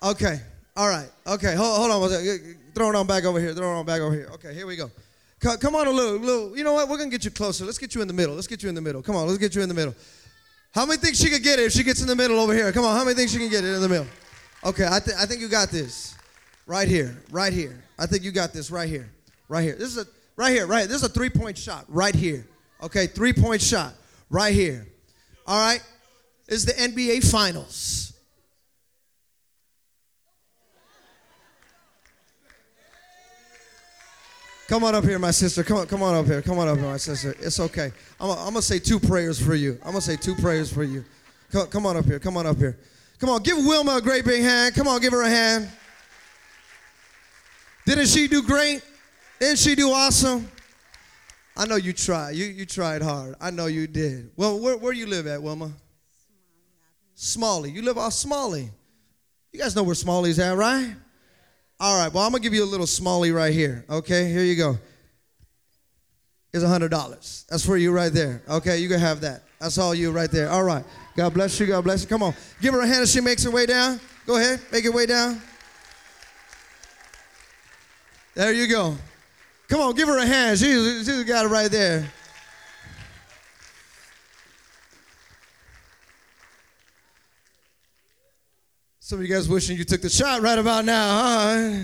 Okay, 0.01 0.39
all 0.75 0.87
right. 0.87 1.09
Okay, 1.27 1.55
hold, 1.55 1.77
hold 1.77 1.91
on. 1.91 2.09
Throw 2.73 2.89
it 2.89 2.95
on 2.95 3.05
back 3.05 3.25
over 3.25 3.39
here. 3.39 3.53
Throw 3.53 3.75
it 3.75 3.79
on 3.79 3.85
back 3.85 4.01
over 4.01 4.13
here. 4.13 4.29
Okay, 4.33 4.53
here 4.53 4.65
we 4.65 4.75
go. 4.75 4.89
Come 5.39 5.75
on 5.75 5.87
a 5.87 5.91
little, 5.91 6.17
little. 6.17 6.57
You 6.57 6.63
know 6.63 6.73
what? 6.73 6.89
We're 6.89 6.97
to 6.97 7.09
get 7.09 7.23
you 7.23 7.31
closer. 7.31 7.65
Let's 7.65 7.77
get 7.77 7.95
you 7.95 8.01
in 8.01 8.07
the 8.07 8.13
middle. 8.13 8.35
Let's 8.35 8.47
get 8.47 8.61
you 8.61 8.69
in 8.69 8.75
the 8.75 8.81
middle. 8.81 9.01
Come 9.01 9.15
on, 9.15 9.25
let's 9.25 9.37
get 9.37 9.55
you 9.55 9.61
in 9.61 9.69
the 9.69 9.75
middle. 9.75 9.95
How 10.71 10.85
many 10.85 10.99
think 10.99 11.15
she 11.15 11.29
could 11.29 11.43
get 11.43 11.59
it 11.59 11.65
if 11.65 11.71
she 11.71 11.83
gets 11.83 12.01
in 12.01 12.07
the 12.07 12.15
middle 12.15 12.39
over 12.39 12.53
here? 12.53 12.71
Come 12.71 12.85
on, 12.85 12.95
how 12.95 13.03
many 13.03 13.15
think 13.15 13.29
she 13.29 13.37
can 13.37 13.49
get 13.49 13.63
it 13.63 13.73
in 13.73 13.81
the 13.81 13.89
middle? 13.89 14.07
Okay, 14.63 14.85
I, 14.85 14.99
th- 14.99 15.17
I 15.17 15.25
think 15.25 15.41
you 15.41 15.47
got 15.47 15.69
this. 15.69 16.15
Right 16.65 16.87
here, 16.87 17.23
right 17.31 17.51
here. 17.51 17.83
I 17.97 18.05
think 18.05 18.23
you 18.23 18.31
got 18.31 18.53
this 18.53 18.69
right 18.69 18.87
here, 18.87 19.09
right 19.47 19.63
here. 19.63 19.75
This 19.75 19.87
is 19.87 19.97
a, 19.97 20.05
right 20.35 20.51
here, 20.51 20.67
right. 20.67 20.87
This 20.87 20.97
is 20.97 21.03
a 21.03 21.09
three 21.09 21.29
point 21.29 21.57
shot 21.57 21.85
right 21.87 22.13
here. 22.13 22.45
Okay, 22.83 23.07
three 23.07 23.33
point 23.33 23.61
shot 23.61 23.93
right 24.29 24.53
here. 24.53 24.85
All 25.47 25.59
right, 25.59 25.81
this 26.47 26.59
is 26.59 26.65
the 26.65 26.73
NBA 26.73 27.29
Finals. 27.31 28.08
Come 34.69 34.83
on 34.83 34.93
up 34.93 35.03
here, 35.03 35.17
my 35.17 35.31
sister. 35.31 35.63
Come 35.63 35.77
on, 35.77 35.87
come 35.87 36.03
on 36.03 36.13
up 36.13 36.27
here. 36.27 36.43
Come 36.43 36.59
on 36.59 36.67
up 36.67 36.77
here, 36.77 36.85
my 36.85 36.97
sister. 36.97 37.35
It's 37.39 37.59
okay. 37.59 37.91
I'm, 38.21 38.27
gonna 38.27 38.61
say 38.61 38.77
two 38.77 38.99
prayers 38.99 39.43
for 39.43 39.55
you. 39.55 39.79
I'm 39.81 39.93
gonna 39.93 40.01
say 40.01 40.15
two 40.15 40.35
prayers 40.35 40.71
for 40.71 40.83
you. 40.83 41.03
Come, 41.51 41.65
come 41.69 41.87
on 41.87 41.97
up 41.97 42.05
here. 42.05 42.19
Come 42.19 42.37
on 42.37 42.45
up 42.45 42.57
here. 42.57 42.77
Come 43.17 43.29
on, 43.29 43.41
give 43.41 43.57
Wilma 43.57 43.95
a 43.95 44.01
great 44.01 44.25
big 44.25 44.43
hand. 44.43 44.75
Come 44.75 44.87
on, 44.87 45.01
give 45.01 45.11
her 45.11 45.23
a 45.23 45.27
hand. 45.27 45.67
Didn't 47.87 48.05
she 48.05 48.27
do 48.27 48.43
great? 48.43 48.83
Didn't 49.39 49.57
she 49.57 49.73
do 49.73 49.89
awesome? 49.89 50.47
I 51.57 51.65
know 51.65 51.77
you 51.77 51.91
tried. 51.91 52.35
You, 52.35 52.45
you 52.45 52.67
tried 52.67 53.01
hard. 53.01 53.33
I 53.41 53.49
know 53.49 53.65
you 53.65 53.87
did. 53.87 54.29
Well, 54.35 54.59
where, 54.59 54.77
where 54.77 54.93
you 54.93 55.07
live 55.07 55.25
at, 55.25 55.41
Wilma? 55.41 55.71
Smalley. 57.15 57.71
You 57.71 57.81
live 57.81 57.97
off 57.97 58.13
Smalley. 58.13 58.69
You 59.51 59.59
guys 59.61 59.75
know 59.75 59.81
where 59.81 59.95
Smalley's 59.95 60.37
at, 60.37 60.55
right? 60.55 60.93
All 61.79 61.97
right. 61.97 62.13
Well, 62.13 62.23
I'm 62.23 62.31
gonna 62.31 62.43
give 62.43 62.53
you 62.53 62.63
a 62.63 62.65
little 62.65 62.87
Smalley 62.87 63.31
right 63.31 63.53
here. 63.53 63.85
Okay, 63.89 64.31
here 64.31 64.43
you 64.43 64.55
go. 64.55 64.77
Here's 66.51 66.63
a 66.63 66.67
hundred 66.67 66.89
dollars. 66.89 67.45
That's 67.49 67.65
for 67.65 67.77
you 67.77 67.91
right 67.91 68.11
there. 68.11 68.41
Okay, 68.49 68.79
you 68.79 68.89
can 68.89 68.99
have 68.99 69.21
that. 69.21 69.43
That's 69.59 69.77
all 69.77 69.93
you 69.93 70.11
right 70.11 70.31
there. 70.31 70.49
All 70.49 70.63
right. 70.63 70.83
God 71.15 71.33
bless 71.33 71.59
you. 71.59 71.67
God 71.67 71.83
bless 71.83 72.01
you. 72.01 72.07
Come 72.07 72.23
on. 72.23 72.33
Give 72.61 72.73
her 72.73 72.81
a 72.81 72.87
hand 72.87 73.01
as 73.01 73.11
she 73.11 73.21
makes 73.21 73.43
her 73.43 73.51
way 73.51 73.65
down. 73.65 73.99
Go 74.25 74.37
ahead. 74.37 74.61
Make 74.71 74.83
your 74.83 74.93
way 74.93 75.05
down. 75.05 75.41
There 78.35 78.53
you 78.53 78.67
go. 78.67 78.95
Come 79.67 79.81
on, 79.81 79.93
give 79.93 80.07
her 80.07 80.17
a 80.17 80.25
hand. 80.25 80.57
She's 80.57 81.23
got 81.25 81.45
it 81.45 81.49
right 81.49 81.69
there. 81.69 82.11
Some 89.09 89.17
of 89.17 89.25
you 89.25 89.33
guys 89.33 89.49
wishing 89.49 89.75
you 89.75 89.85
took 89.85 90.03
the 90.03 90.09
shot 90.09 90.43
right 90.43 90.59
about 90.59 90.85
now, 90.85 91.23
huh? 91.23 91.81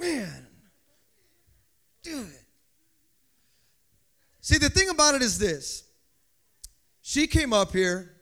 Man, 0.00 0.46
do 2.02 2.22
it. 2.22 2.42
See, 4.40 4.58
the 4.58 4.68
thing 4.68 4.88
about 4.88 5.14
it 5.14 5.22
is 5.22 5.38
this 5.38 5.84
she 7.02 7.28
came 7.28 7.52
up 7.52 7.70
here, 7.70 8.16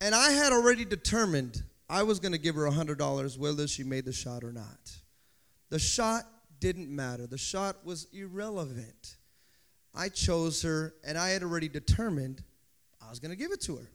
and 0.00 0.14
I 0.14 0.30
had 0.30 0.52
already 0.52 0.84
determined 0.84 1.60
I 1.90 2.04
was 2.04 2.20
going 2.20 2.30
to 2.30 2.38
give 2.38 2.54
her 2.54 2.70
$100 2.70 3.36
whether 3.36 3.66
she 3.66 3.82
made 3.82 4.04
the 4.04 4.12
shot 4.12 4.44
or 4.44 4.52
not. 4.52 4.92
The 5.70 5.80
shot 5.80 6.22
didn't 6.60 6.88
matter, 6.88 7.26
the 7.26 7.36
shot 7.36 7.84
was 7.84 8.06
irrelevant. 8.12 9.16
I 9.92 10.08
chose 10.08 10.62
her, 10.62 10.94
and 11.04 11.18
I 11.18 11.30
had 11.30 11.42
already 11.42 11.68
determined 11.68 12.44
I 13.04 13.10
was 13.10 13.18
going 13.18 13.32
to 13.32 13.36
give 13.36 13.50
it 13.50 13.60
to 13.62 13.74
her. 13.74 13.90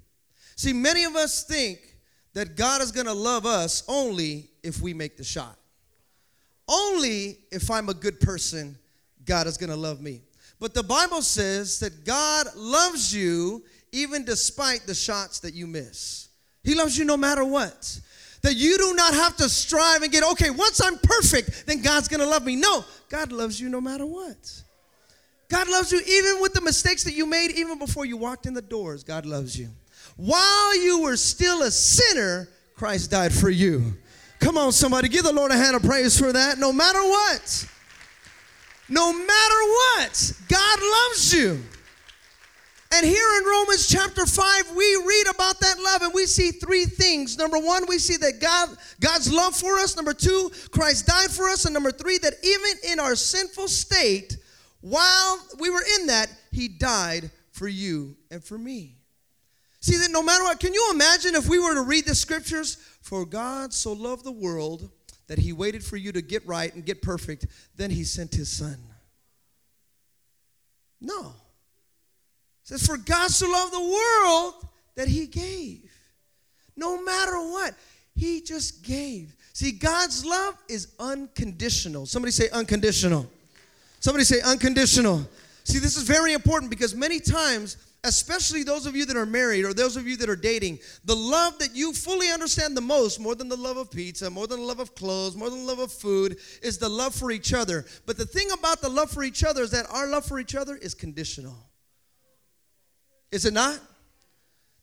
See, 0.57 0.73
many 0.73 1.05
of 1.05 1.15
us 1.15 1.45
think 1.45 1.90
that 2.33 2.55
God 2.55 2.81
is 2.81 2.91
going 2.91 3.07
to 3.07 3.13
love 3.13 3.45
us 3.45 3.83
only 3.87 4.49
if 4.63 4.81
we 4.81 4.93
make 4.93 5.17
the 5.17 5.23
shot. 5.23 5.57
Only 6.67 7.37
if 7.51 7.69
I'm 7.69 7.89
a 7.89 7.93
good 7.93 8.19
person, 8.19 8.77
God 9.25 9.47
is 9.47 9.57
going 9.57 9.69
to 9.69 9.75
love 9.75 10.01
me. 10.01 10.21
But 10.59 10.73
the 10.73 10.83
Bible 10.83 11.21
says 11.21 11.79
that 11.79 12.05
God 12.05 12.47
loves 12.55 13.13
you 13.13 13.63
even 13.91 14.23
despite 14.23 14.85
the 14.85 14.93
shots 14.93 15.39
that 15.39 15.53
you 15.53 15.67
miss. 15.67 16.29
He 16.63 16.75
loves 16.75 16.97
you 16.97 17.03
no 17.03 17.17
matter 17.17 17.43
what. 17.43 17.99
That 18.43 18.55
you 18.55 18.77
do 18.77 18.93
not 18.95 19.13
have 19.13 19.35
to 19.37 19.49
strive 19.49 20.01
and 20.03 20.11
get, 20.11 20.23
okay, 20.31 20.49
once 20.49 20.81
I'm 20.83 20.97
perfect, 20.97 21.65
then 21.67 21.81
God's 21.81 22.07
gonna 22.07 22.25
love 22.25 22.45
me. 22.45 22.55
No, 22.55 22.85
God 23.09 23.31
loves 23.31 23.59
you 23.59 23.69
no 23.69 23.81
matter 23.81 24.05
what. 24.05 24.63
God 25.49 25.67
loves 25.67 25.91
you 25.91 25.99
even 26.07 26.41
with 26.41 26.53
the 26.53 26.61
mistakes 26.61 27.03
that 27.03 27.13
you 27.13 27.25
made, 27.25 27.51
even 27.51 27.77
before 27.77 28.05
you 28.05 28.17
walked 28.17 28.45
in 28.45 28.53
the 28.53 28.61
doors. 28.61 29.03
God 29.03 29.25
loves 29.25 29.57
you. 29.59 29.69
While 30.17 30.77
you 30.83 31.01
were 31.01 31.17
still 31.17 31.63
a 31.63 31.71
sinner, 31.71 32.49
Christ 32.75 33.11
died 33.11 33.33
for 33.33 33.49
you. 33.49 33.93
Come 34.39 34.57
on, 34.57 34.71
somebody, 34.71 35.07
give 35.07 35.23
the 35.23 35.31
Lord 35.31 35.51
a 35.51 35.55
hand 35.55 35.75
of 35.75 35.83
praise 35.83 36.19
for 36.19 36.33
that. 36.33 36.57
No 36.57 36.73
matter 36.73 37.01
what, 37.01 37.67
no 38.89 39.13
matter 39.13 39.25
what, 39.25 40.33
God 40.49 40.79
loves 40.81 41.33
you. 41.33 41.61
And 42.93 43.05
here 43.05 43.37
in 43.39 43.45
Romans 43.45 43.87
chapter 43.87 44.25
5, 44.25 44.71
we 44.75 44.95
read 45.07 45.27
about 45.33 45.61
that 45.61 45.79
love 45.79 46.01
and 46.01 46.13
we 46.13 46.25
see 46.25 46.51
three 46.51 46.83
things. 46.83 47.37
Number 47.37 47.57
one, 47.57 47.85
we 47.87 47.97
see 47.97 48.17
that 48.17 48.41
God, 48.41 48.69
God's 48.99 49.31
love 49.31 49.55
for 49.55 49.79
us. 49.79 49.95
Number 49.95 50.13
two, 50.13 50.51
Christ 50.71 51.07
died 51.07 51.31
for 51.31 51.47
us. 51.47 51.63
And 51.63 51.73
number 51.73 51.91
three, 51.91 52.17
that 52.17 52.33
even 52.43 52.91
in 52.91 52.99
our 52.99 53.15
sinful 53.15 53.69
state, 53.69 54.37
while 54.81 55.39
we 55.57 55.69
were 55.69 55.83
in 55.99 56.07
that, 56.07 56.27
He 56.51 56.67
died 56.67 57.31
for 57.51 57.69
you 57.69 58.17
and 58.29 58.43
for 58.43 58.57
me. 58.57 58.97
See 59.81 59.97
that 59.97 60.11
no 60.11 60.23
matter 60.23 60.43
what, 60.43 60.59
can 60.59 60.73
you 60.73 60.89
imagine 60.93 61.35
if 61.35 61.49
we 61.49 61.59
were 61.59 61.73
to 61.73 61.81
read 61.81 62.05
the 62.05 62.15
scriptures? 62.15 62.75
For 63.01 63.25
God 63.25 63.73
so 63.73 63.93
loved 63.93 64.23
the 64.23 64.31
world 64.31 64.89
that 65.27 65.39
He 65.39 65.53
waited 65.53 65.83
for 65.83 65.97
you 65.97 66.11
to 66.11 66.21
get 66.21 66.45
right 66.45 66.73
and 66.73 66.85
get 66.85 67.01
perfect, 67.01 67.47
then 67.75 67.89
He 67.89 68.03
sent 68.03 68.33
His 68.33 68.49
Son. 68.49 68.77
No 70.99 71.33
says, 72.71 72.85
For 72.85 72.97
God 72.97 73.29
so 73.29 73.49
loved 73.49 73.73
the 73.73 73.79
world 73.79 74.67
that 74.95 75.07
he 75.07 75.27
gave. 75.27 75.91
No 76.75 77.01
matter 77.03 77.37
what, 77.37 77.75
he 78.15 78.41
just 78.41 78.83
gave. 78.83 79.35
See, 79.53 79.71
God's 79.71 80.25
love 80.25 80.55
is 80.69 80.87
unconditional. 80.99 82.05
Somebody 82.05 82.31
say 82.31 82.49
unconditional. 82.49 83.29
Somebody 83.99 84.23
say 84.23 84.41
unconditional. 84.41 85.27
See, 85.63 85.79
this 85.79 85.97
is 85.97 86.03
very 86.03 86.33
important 86.33 86.69
because 86.69 86.95
many 86.95 87.19
times, 87.19 87.77
especially 88.03 88.63
those 88.63 88.85
of 88.85 88.95
you 88.95 89.05
that 89.05 89.15
are 89.15 89.25
married 89.25 89.63
or 89.63 89.73
those 89.73 89.95
of 89.95 90.07
you 90.07 90.17
that 90.17 90.29
are 90.29 90.35
dating, 90.35 90.79
the 91.05 91.15
love 91.15 91.57
that 91.59 91.75
you 91.75 91.93
fully 91.93 92.31
understand 92.31 92.75
the 92.75 92.81
most, 92.81 93.19
more 93.19 93.35
than 93.35 93.47
the 93.47 93.55
love 93.55 93.77
of 93.77 93.91
pizza, 93.91 94.29
more 94.29 94.47
than 94.47 94.59
the 94.59 94.65
love 94.65 94.79
of 94.79 94.95
clothes, 94.95 95.35
more 95.35 95.49
than 95.49 95.59
the 95.59 95.65
love 95.65 95.79
of 95.79 95.91
food, 95.91 96.37
is 96.63 96.77
the 96.77 96.89
love 96.89 97.13
for 97.13 97.31
each 97.31 97.53
other. 97.53 97.85
But 98.05 98.17
the 98.17 98.25
thing 98.25 98.49
about 98.51 98.81
the 98.81 98.89
love 98.89 99.11
for 99.11 99.23
each 99.23 99.43
other 99.43 99.61
is 99.61 99.71
that 99.71 99.85
our 99.91 100.07
love 100.07 100.25
for 100.25 100.39
each 100.39 100.55
other 100.55 100.75
is 100.75 100.95
conditional. 100.95 101.55
Is 103.31 103.45
it 103.45 103.53
not? 103.53 103.79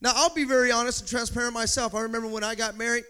Now, 0.01 0.13
I'll 0.15 0.35
be 0.35 0.45
very 0.45 0.71
honest 0.71 1.01
and 1.01 1.09
transparent 1.09 1.55
myself. 1.55 1.95
I 1.95 2.01
remember 2.03 2.29
when 2.29 2.45
I 2.45 2.55
got 2.55 2.77
married, 2.77 3.05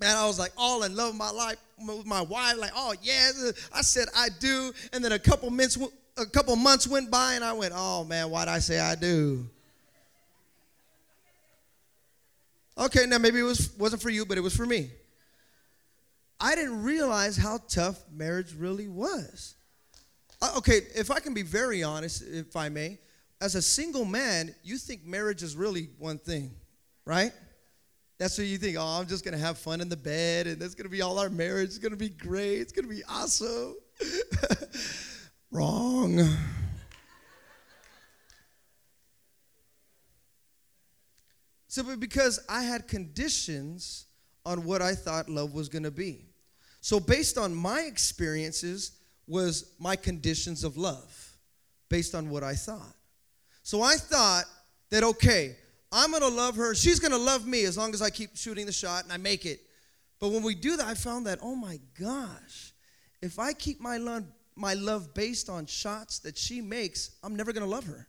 man, 0.00 0.16
I 0.16 0.26
was 0.26 0.38
like 0.38 0.52
all 0.56 0.82
in 0.84 0.96
love 0.96 1.08
with 1.08 1.18
my 1.18 1.30
life, 1.30 1.58
with 1.86 2.06
my 2.06 2.22
wife, 2.22 2.56
like, 2.56 2.72
oh, 2.74 2.94
yeah. 3.02 3.30
I 3.74 3.82
said, 3.82 4.08
I 4.16 4.30
do. 4.40 4.72
And 4.94 5.04
then 5.04 5.12
a 5.12 5.18
couple 5.18 5.50
months, 5.50 5.76
a 6.16 6.26
couple 6.26 6.54
months 6.56 6.86
went 6.86 7.10
by, 7.10 7.34
and 7.34 7.44
I 7.44 7.52
went, 7.52 7.72
oh, 7.76 8.04
man, 8.04 8.30
why'd 8.30 8.48
I 8.48 8.58
say 8.58 8.78
I 8.78 8.94
do? 8.94 9.48
Okay, 12.76 13.06
now 13.06 13.18
maybe 13.18 13.38
it 13.38 13.44
was, 13.44 13.72
wasn't 13.78 14.02
for 14.02 14.10
you, 14.10 14.26
but 14.26 14.36
it 14.36 14.40
was 14.40 14.56
for 14.56 14.66
me. 14.66 14.90
I 16.40 16.54
didn't 16.54 16.82
realize 16.82 17.36
how 17.36 17.58
tough 17.68 17.98
marriage 18.12 18.52
really 18.54 18.88
was. 18.88 19.54
Uh, 20.42 20.54
okay, 20.58 20.80
if 20.94 21.10
I 21.10 21.20
can 21.20 21.34
be 21.34 21.42
very 21.42 21.82
honest, 21.82 22.22
if 22.22 22.56
I 22.56 22.68
may, 22.68 22.98
as 23.40 23.54
a 23.54 23.62
single 23.62 24.04
man, 24.04 24.54
you 24.62 24.76
think 24.76 25.04
marriage 25.04 25.42
is 25.42 25.56
really 25.56 25.88
one 25.98 26.18
thing, 26.18 26.50
right? 27.04 27.32
That's 28.18 28.36
what 28.38 28.46
you 28.46 28.58
think. 28.58 28.76
Oh, 28.78 28.82
I'm 28.82 29.06
just 29.06 29.24
gonna 29.24 29.38
have 29.38 29.58
fun 29.58 29.80
in 29.80 29.88
the 29.88 29.96
bed, 29.96 30.46
and 30.46 30.60
that's 30.60 30.74
gonna 30.74 30.88
be 30.88 31.02
all 31.02 31.18
our 31.18 31.30
marriage. 31.30 31.68
It's 31.68 31.78
gonna 31.78 31.96
be 31.96 32.08
great. 32.08 32.58
It's 32.58 32.72
gonna 32.72 32.88
be 32.88 33.02
awesome. 33.08 33.76
Wrong. 35.54 36.20
Simply 41.68 41.96
because 41.96 42.38
I 42.48 42.64
had 42.64 42.86
conditions 42.86 44.04
on 44.44 44.64
what 44.64 44.82
I 44.82 44.94
thought 44.94 45.30
love 45.30 45.54
was 45.54 45.70
gonna 45.70 45.90
be. 45.90 46.26
So, 46.82 47.00
based 47.00 47.38
on 47.38 47.54
my 47.54 47.80
experiences, 47.82 48.98
was 49.26 49.72
my 49.78 49.96
conditions 49.96 50.64
of 50.64 50.76
love, 50.76 51.36
based 51.88 52.14
on 52.14 52.28
what 52.28 52.42
I 52.42 52.54
thought. 52.54 52.94
So 53.62 53.82
I 53.82 53.96
thought 53.96 54.44
that, 54.90 55.02
okay, 55.02 55.56
I'm 55.90 56.10
going 56.10 56.22
to 56.22 56.28
love 56.28 56.56
her. 56.56 56.74
She's 56.74 57.00
going 57.00 57.12
to 57.12 57.18
love 57.18 57.46
me 57.46 57.64
as 57.64 57.78
long 57.78 57.94
as 57.94 58.02
I 58.02 58.10
keep 58.10 58.36
shooting 58.36 58.66
the 58.66 58.72
shot 58.72 59.04
and 59.04 59.12
I 59.12 59.16
make 59.16 59.46
it. 59.46 59.60
But 60.20 60.28
when 60.30 60.42
we 60.42 60.54
do 60.54 60.76
that, 60.76 60.86
I 60.86 60.94
found 60.94 61.26
that, 61.26 61.38
oh 61.42 61.54
my 61.54 61.78
gosh, 61.98 62.72
if 63.22 63.38
I 63.38 63.52
keep 63.52 63.80
my 63.80 63.96
love, 63.96 64.24
my 64.56 64.74
love 64.74 65.14
based 65.14 65.48
on 65.48 65.66
shots 65.66 66.20
that 66.20 66.38
she 66.38 66.60
makes, 66.60 67.10
I'm 67.22 67.36
never 67.36 67.52
to 67.52 67.66
love 67.66 67.86
her. 67.86 68.06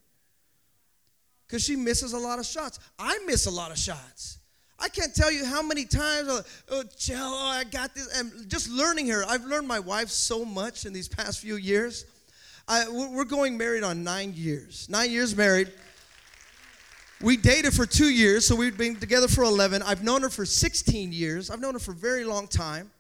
Because 1.48 1.64
she 1.64 1.76
misses 1.76 2.14
a 2.14 2.18
lot 2.18 2.40
of 2.40 2.46
shots. 2.46 2.80
I 2.98 3.20
miss 3.26 3.46
a 3.46 3.52
lot 3.52 3.72
of 3.72 3.78
shots. 3.78 4.40
I 4.78 4.90
can't 4.90 5.16
tell 5.16 5.32
you 5.32 5.46
how 5.46 5.62
many 5.62 5.86
times, 5.86 6.28
uh, 6.28 6.42
oh, 6.70 6.84
oh, 6.84 7.12
oh, 7.12 7.48
I 7.48 7.64
got 7.64 7.96
this. 7.96 8.20
And 8.20 8.50
just 8.50 8.70
learning 8.70 9.08
her, 9.08 9.24
I've 9.28 9.46
learned 9.46 9.68
my 9.68 9.80
wife 9.80 10.10
so 10.10 10.44
much 10.44 10.86
in 10.86 10.94
these 10.94 11.08
past 11.08 11.40
few 11.40 11.56
years. 11.56 12.06
I, 12.68 12.90
we're 12.90 13.26
going 13.26 13.58
married 13.58 13.84
on 13.84 14.04
nine 14.04 14.34
years. 14.36 14.90
Nine 14.90 15.12
years 15.12 15.36
married. 15.36 15.72
We 17.22 17.38
dated 17.38 17.74
for 17.74 17.86
two 17.86 18.10
years, 18.10 18.46
so 18.46 18.56
we've 18.56 18.78
been 18.78 18.98
together 18.98 19.28
for 19.28 19.44
11. 19.44 19.82
I've 19.84 20.04
known 20.04 20.24
her 20.24 20.30
for 20.30 20.46
16 20.46 21.14
years. 21.14 21.50
I've 21.50 21.62
known 21.62 21.74
her 21.74 21.80
for 21.80 21.92
a 21.92 21.96
very 21.96 22.26
long 22.26 22.48
time. 22.48 22.92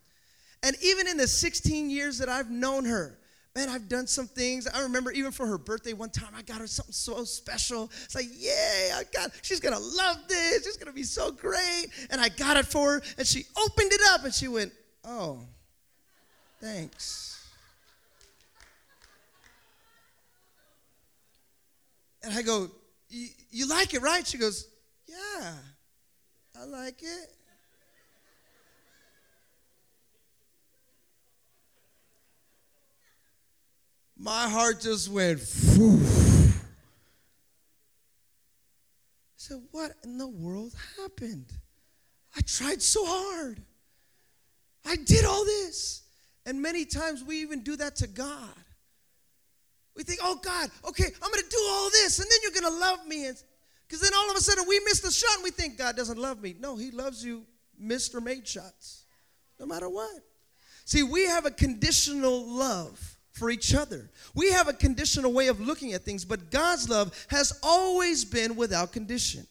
And 0.63 0.75
even 0.81 1.07
in 1.07 1.17
the 1.17 1.27
16 1.27 1.89
years 1.89 2.17
that 2.19 2.29
I've 2.29 2.49
known 2.49 2.85
her, 2.85 3.17
man, 3.55 3.69
I've 3.69 3.87
done 3.87 4.05
some 4.05 4.27
things. 4.27 4.67
I 4.67 4.81
remember 4.81 5.11
even 5.11 5.31
for 5.31 5.47
her 5.47 5.57
birthday 5.57 5.93
one 5.93 6.09
time, 6.09 6.33
I 6.35 6.41
got 6.41 6.59
her 6.59 6.67
something 6.67 6.93
so 6.93 7.23
special. 7.23 7.89
It's 8.03 8.13
like, 8.13 8.27
yay, 8.37 8.91
I 8.93 9.03
got, 9.13 9.31
she's 9.41 9.61
gonna 9.61 9.79
love 9.79 10.17
this. 10.27 10.65
She's 10.65 10.77
gonna 10.77 10.91
be 10.91 11.03
so 11.03 11.31
great. 11.31 11.87
And 12.09 12.19
I 12.19 12.29
got 12.29 12.57
it 12.57 12.65
for 12.65 12.93
her, 12.93 13.01
and 13.17 13.25
she 13.25 13.45
opened 13.57 13.93
it 13.93 14.01
up 14.09 14.25
and 14.25 14.33
she 14.33 14.47
went, 14.47 14.73
oh, 15.05 15.39
thanks. 16.59 17.31
And 22.23 22.33
I 22.33 22.41
go, 22.41 22.69
You 23.07 23.67
like 23.67 23.93
it, 23.93 24.01
right? 24.01 24.25
She 24.25 24.39
goes, 24.39 24.67
Yeah, 25.07 25.53
I 26.59 26.65
like 26.65 27.03
it. 27.03 27.35
My 34.17 34.47
heart 34.47 34.81
just 34.81 35.09
went, 35.09 35.39
Phew. 35.39 35.99
I 36.01 36.53
said, 39.35 39.61
What 39.71 39.91
in 40.03 40.17
the 40.17 40.27
world 40.27 40.73
happened? 40.99 41.51
I 42.35 42.41
tried 42.41 42.81
so 42.81 43.05
hard. 43.05 43.61
I 44.85 44.95
did 44.95 45.25
all 45.25 45.43
this. 45.45 46.03
And 46.45 46.61
many 46.61 46.85
times 46.85 47.23
we 47.23 47.41
even 47.41 47.61
do 47.61 47.75
that 47.77 47.95
to 47.97 48.07
God. 48.07 48.53
We 49.95 50.03
think, 50.03 50.19
oh 50.21 50.37
God, 50.43 50.69
okay, 50.87 51.05
I'm 51.05 51.31
gonna 51.31 51.47
do 51.49 51.67
all 51.69 51.89
this, 51.89 52.19
and 52.19 52.27
then 52.29 52.39
you're 52.43 52.61
gonna 52.61 52.75
love 52.75 53.07
me. 53.07 53.31
Because 53.87 54.01
then 54.01 54.11
all 54.15 54.29
of 54.29 54.35
a 54.35 54.41
sudden 54.41 54.65
we 54.67 54.79
miss 54.81 54.99
the 54.99 55.11
shot 55.11 55.35
and 55.35 55.43
we 55.43 55.51
think 55.51 55.77
God 55.77 55.95
doesn't 55.95 56.17
love 56.17 56.41
me. 56.41 56.55
No, 56.59 56.75
He 56.75 56.91
loves 56.91 57.23
you, 57.23 57.43
Mr. 57.81 58.21
Made 58.21 58.47
Shots, 58.47 59.05
no 59.59 59.65
matter 59.65 59.89
what. 59.89 60.11
See, 60.83 61.01
we 61.01 61.25
have 61.25 61.45
a 61.45 61.51
conditional 61.51 62.45
love 62.45 63.14
for 63.35 63.49
each 63.49 63.75
other. 63.75 64.09
We 64.33 64.49
have 64.51 64.67
a 64.69 64.73
conditional 64.73 65.33
way 65.33 65.47
of 65.47 65.59
looking 65.59 65.93
at 65.93 66.03
things, 66.03 66.23
but 66.23 66.49
God's 66.51 66.89
love 66.89 67.13
has 67.27 67.59
always 67.61 68.23
been 68.23 68.55
without 68.55 68.93
condition. 68.93 69.45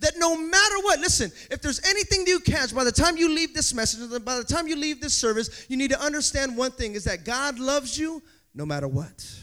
That 0.00 0.14
no 0.18 0.36
matter 0.36 0.76
what, 0.82 1.00
listen, 1.00 1.32
if 1.50 1.60
there's 1.60 1.80
anything 1.86 2.26
you 2.26 2.40
catch 2.40 2.74
by 2.74 2.84
the 2.84 2.92
time 2.92 3.16
you 3.16 3.28
leave 3.28 3.54
this 3.54 3.74
message, 3.74 4.24
by 4.24 4.36
the 4.36 4.44
time 4.44 4.68
you 4.68 4.76
leave 4.76 5.00
this 5.00 5.14
service, 5.14 5.66
you 5.68 5.76
need 5.76 5.90
to 5.90 6.00
understand 6.00 6.56
one 6.56 6.70
thing 6.72 6.94
is 6.94 7.04
that 7.04 7.24
God 7.24 7.58
loves 7.58 7.98
you 7.98 8.22
no 8.54 8.66
matter 8.66 8.86
what 8.86 9.42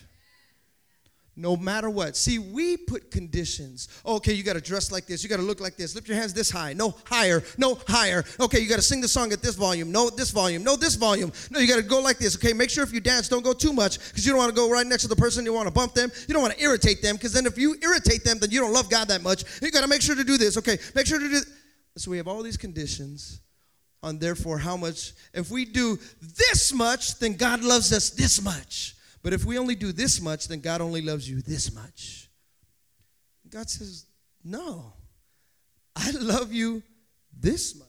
no 1.39 1.55
matter 1.55 1.89
what. 1.89 2.17
See, 2.17 2.37
we 2.37 2.75
put 2.75 3.11
conditions. 3.11 3.87
Okay, 4.05 4.33
you 4.33 4.43
got 4.43 4.53
to 4.53 4.61
dress 4.61 4.91
like 4.91 5.05
this. 5.05 5.23
You 5.23 5.29
got 5.29 5.37
to 5.37 5.43
look 5.43 5.61
like 5.61 5.77
this. 5.77 5.95
Lift 5.95 6.07
your 6.07 6.17
hands 6.17 6.33
this 6.33 6.51
high. 6.51 6.73
No 6.73 6.93
higher. 7.05 7.41
No 7.57 7.75
higher. 7.87 8.25
Okay, 8.39 8.59
you 8.59 8.67
got 8.67 8.75
to 8.75 8.81
sing 8.81 8.99
the 8.99 9.07
song 9.07 9.31
at 9.31 9.41
this 9.41 9.55
volume. 9.55 9.91
No, 9.91 10.09
this 10.09 10.31
volume. 10.31 10.63
No, 10.63 10.75
this 10.75 10.95
volume. 10.95 11.31
No, 11.49 11.59
you 11.59 11.67
got 11.67 11.77
to 11.77 11.81
go 11.81 12.01
like 12.01 12.17
this. 12.17 12.35
Okay, 12.35 12.51
make 12.51 12.69
sure 12.69 12.83
if 12.83 12.93
you 12.93 12.99
dance, 12.99 13.29
don't 13.29 13.43
go 13.43 13.53
too 13.53 13.71
much 13.71 13.99
because 13.99 14.25
you 14.25 14.33
don't 14.33 14.39
want 14.39 14.49
to 14.49 14.55
go 14.55 14.69
right 14.69 14.85
next 14.85 15.03
to 15.03 15.07
the 15.07 15.15
person. 15.15 15.45
You 15.45 15.53
want 15.53 15.67
to 15.67 15.73
bump 15.73 15.93
them. 15.93 16.11
You 16.27 16.33
don't 16.33 16.43
want 16.43 16.55
to 16.55 16.61
irritate 16.61 17.01
them 17.01 17.15
because 17.15 17.31
then 17.31 17.45
if 17.45 17.57
you 17.57 17.75
irritate 17.81 18.23
them, 18.25 18.37
then 18.39 18.51
you 18.51 18.59
don't 18.59 18.73
love 18.73 18.89
God 18.89 19.07
that 19.07 19.23
much. 19.23 19.43
You 19.61 19.71
got 19.71 19.81
to 19.81 19.87
make 19.87 20.01
sure 20.01 20.15
to 20.15 20.23
do 20.23 20.37
this. 20.37 20.57
Okay, 20.57 20.77
make 20.93 21.07
sure 21.07 21.19
to 21.19 21.29
do. 21.29 21.39
So 21.95 22.11
we 22.11 22.17
have 22.17 22.27
all 22.27 22.43
these 22.43 22.57
conditions 22.57 23.39
on 24.03 24.19
therefore 24.19 24.57
how 24.57 24.75
much. 24.75 25.13
If 25.33 25.51
we 25.51 25.65
do 25.65 25.97
this 26.37 26.73
much, 26.73 27.17
then 27.19 27.35
God 27.35 27.63
loves 27.63 27.93
us 27.93 28.09
this 28.09 28.41
much. 28.41 28.95
But 29.21 29.33
if 29.33 29.45
we 29.45 29.57
only 29.57 29.75
do 29.75 29.91
this 29.91 30.21
much, 30.21 30.47
then 30.47 30.61
God 30.61 30.81
only 30.81 31.01
loves 31.01 31.29
you 31.29 31.41
this 31.41 31.73
much. 31.73 32.29
God 33.49 33.69
says, 33.69 34.05
No, 34.43 34.93
I 35.95 36.11
love 36.11 36.53
you 36.53 36.83
this 37.37 37.77
much. 37.77 37.87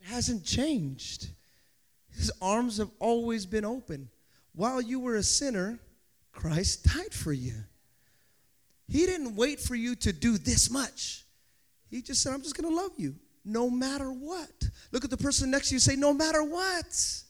It 0.00 0.08
hasn't 0.08 0.44
changed. 0.44 1.28
His 2.10 2.30
arms 2.42 2.78
have 2.78 2.90
always 2.98 3.46
been 3.46 3.64
open. 3.64 4.10
While 4.54 4.82
you 4.82 5.00
were 5.00 5.16
a 5.16 5.22
sinner, 5.22 5.78
Christ 6.32 6.84
died 6.84 7.14
for 7.14 7.32
you. 7.32 7.54
He 8.88 9.06
didn't 9.06 9.36
wait 9.36 9.60
for 9.60 9.74
you 9.74 9.94
to 9.96 10.12
do 10.12 10.36
this 10.36 10.70
much. 10.70 11.24
He 11.88 12.02
just 12.02 12.22
said, 12.22 12.34
I'm 12.34 12.42
just 12.42 12.56
going 12.56 12.68
to 12.68 12.76
love 12.76 12.92
you 12.98 13.14
no 13.44 13.70
matter 13.70 14.10
what. 14.10 14.50
Look 14.90 15.04
at 15.04 15.10
the 15.10 15.16
person 15.16 15.50
next 15.50 15.68
to 15.68 15.74
you 15.74 15.78
say, 15.78 15.96
No 15.96 16.12
matter 16.12 16.42
what. 16.42 17.22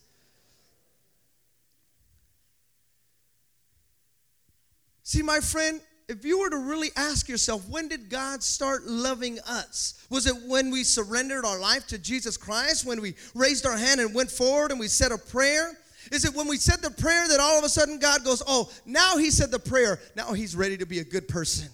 See, 5.13 5.21
my 5.21 5.41
friend, 5.41 5.79
if 6.09 6.25
you 6.25 6.39
were 6.39 6.49
to 6.49 6.57
really 6.57 6.89
ask 6.95 7.29
yourself, 7.29 7.69
when 7.69 7.87
did 7.87 8.09
God 8.09 8.41
start 8.41 8.85
loving 8.85 9.37
us? 9.47 10.03
Was 10.09 10.25
it 10.25 10.33
when 10.47 10.71
we 10.71 10.83
surrendered 10.83 11.45
our 11.45 11.59
life 11.59 11.85
to 11.89 11.99
Jesus 11.99 12.35
Christ, 12.35 12.83
when 12.83 12.99
we 12.99 13.13
raised 13.35 13.67
our 13.67 13.77
hand 13.77 14.01
and 14.01 14.15
went 14.15 14.31
forward 14.31 14.71
and 14.71 14.79
we 14.79 14.87
said 14.87 15.11
a 15.11 15.19
prayer? 15.19 15.77
Is 16.11 16.25
it 16.25 16.33
when 16.33 16.47
we 16.47 16.57
said 16.57 16.81
the 16.81 16.89
prayer 16.89 17.27
that 17.27 17.39
all 17.39 17.59
of 17.59 17.63
a 17.63 17.69
sudden 17.69 17.99
God 17.99 18.25
goes, 18.25 18.41
Oh, 18.47 18.71
now 18.87 19.17
he 19.17 19.29
said 19.29 19.51
the 19.51 19.59
prayer, 19.59 19.99
now 20.15 20.33
he's 20.33 20.55
ready 20.55 20.77
to 20.77 20.85
be 20.87 20.97
a 20.97 21.03
good 21.03 21.27
person? 21.27 21.69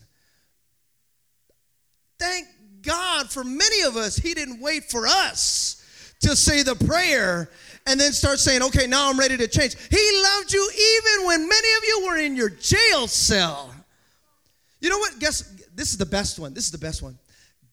Thank 2.20 2.46
God 2.82 3.32
for 3.32 3.46
many 3.46 3.84
of 3.84 3.96
us, 3.96 4.18
he 4.18 4.34
didn't 4.34 4.60
wait 4.60 4.92
for 4.92 5.08
us 5.08 5.82
to 6.24 6.36
say 6.36 6.62
the 6.62 6.76
prayer 6.76 7.50
and 7.90 8.00
then 8.00 8.12
start 8.14 8.40
saying, 8.40 8.62
okay, 8.62 8.86
now 8.86 9.10
I'm 9.10 9.18
ready 9.18 9.36
to 9.38 9.48
change. 9.48 9.76
He 9.90 10.22
loved 10.24 10.54
you 10.54 10.72
even 10.72 11.26
when 11.26 11.50
many 11.50 11.68
of 11.78 11.84
you 11.88 12.06
were 12.08 12.18
in 12.18 12.36
your 12.36 12.50
jail 12.50 13.08
cell. 13.08 13.74
You 14.80 14.90
know 14.90 15.00
what? 15.00 15.20
Guess 15.20 15.42
this 15.74 15.90
is 15.90 15.98
the 15.98 16.06
best 16.06 16.40
one. 16.40 16.54
This 16.54 16.66
is 16.66 16.72
the 16.72 16.78
best 16.78 17.02
one. 17.02 17.18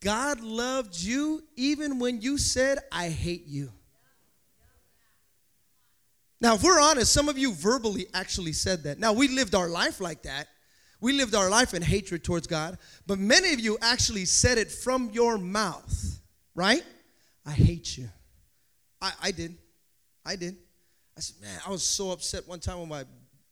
God 0.01 0.41
loved 0.41 0.99
you 0.99 1.43
even 1.57 1.99
when 1.99 2.21
you 2.21 2.39
said, 2.39 2.79
I 2.91 3.11
hate 3.11 3.47
you. 3.47 3.71
Now, 6.41 6.55
if 6.55 6.63
we're 6.63 6.81
honest, 6.81 7.13
some 7.13 7.29
of 7.29 7.39
you 7.39 7.53
verbally 7.53 8.07
actually 8.15 8.53
said 8.53 8.85
that. 8.85 8.99
Now, 8.99 9.13
we 9.13 9.29
lived 9.29 9.55
our 9.55 9.69
life 9.69 10.01
like 10.01 10.23
that. 10.23 10.49
We 11.01 11.13
lived 11.13 11.35
our 11.35 11.51
life 11.51 11.75
in 11.75 11.83
hatred 11.83 12.25
towards 12.25 12.47
God, 12.47 12.79
but 13.07 13.19
many 13.19 13.53
of 13.53 13.61
you 13.61 13.77
actually 13.83 14.25
said 14.25 14.57
it 14.57 14.71
from 14.71 15.11
your 15.13 15.37
mouth, 15.37 16.21
right? 16.55 16.83
I 17.45 17.53
hate 17.53 17.99
you. 17.99 18.09
I, 19.01 19.13
I 19.23 19.31
did. 19.31 19.57
I 20.27 20.37
did. 20.37 20.57
I 21.17 21.21
said, 21.21 21.37
man, 21.41 21.59
I 21.67 21.71
was 21.71 21.83
so 21.83 22.11
upset 22.11 22.47
one 22.47 22.61
time 22.61 22.89
when 22.89 23.01
I 23.01 23.05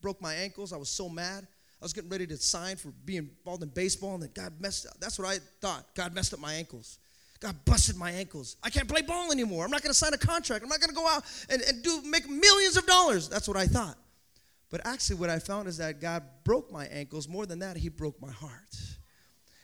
broke 0.02 0.20
my 0.20 0.34
ankles. 0.34 0.72
I 0.72 0.76
was 0.76 0.90
so 0.90 1.08
mad. 1.08 1.46
I 1.80 1.84
was 1.84 1.92
getting 1.92 2.10
ready 2.10 2.26
to 2.26 2.36
sign 2.36 2.76
for 2.76 2.88
being 3.04 3.30
involved 3.38 3.62
in 3.62 3.68
baseball, 3.70 4.14
and 4.14 4.22
then 4.22 4.30
God 4.34 4.54
messed 4.60 4.86
up. 4.86 4.94
That's 5.00 5.18
what 5.18 5.28
I 5.28 5.38
thought. 5.60 5.94
God 5.94 6.14
messed 6.14 6.34
up 6.34 6.40
my 6.40 6.54
ankles. 6.54 6.98
God 7.40 7.56
busted 7.64 7.96
my 7.96 8.10
ankles. 8.10 8.56
I 8.62 8.70
can't 8.70 8.88
play 8.88 9.02
ball 9.02 9.30
anymore. 9.32 9.64
I'm 9.64 9.70
not 9.70 9.82
going 9.82 9.90
to 9.90 9.98
sign 9.98 10.14
a 10.14 10.18
contract. 10.18 10.62
I'm 10.62 10.68
not 10.68 10.80
going 10.80 10.90
to 10.90 10.94
go 10.94 11.06
out 11.06 11.24
and, 11.50 11.60
and 11.62 11.82
do 11.82 12.00
make 12.02 12.28
millions 12.28 12.76
of 12.76 12.86
dollars. 12.86 13.28
That's 13.28 13.46
what 13.46 13.56
I 13.56 13.66
thought. 13.66 13.98
But 14.70 14.86
actually, 14.86 15.16
what 15.16 15.30
I 15.30 15.38
found 15.38 15.68
is 15.68 15.76
that 15.76 16.00
God 16.00 16.22
broke 16.42 16.72
my 16.72 16.86
ankles. 16.86 17.28
More 17.28 17.44
than 17.46 17.58
that, 17.58 17.76
He 17.76 17.88
broke 17.88 18.20
my 18.20 18.32
heart. 18.32 18.76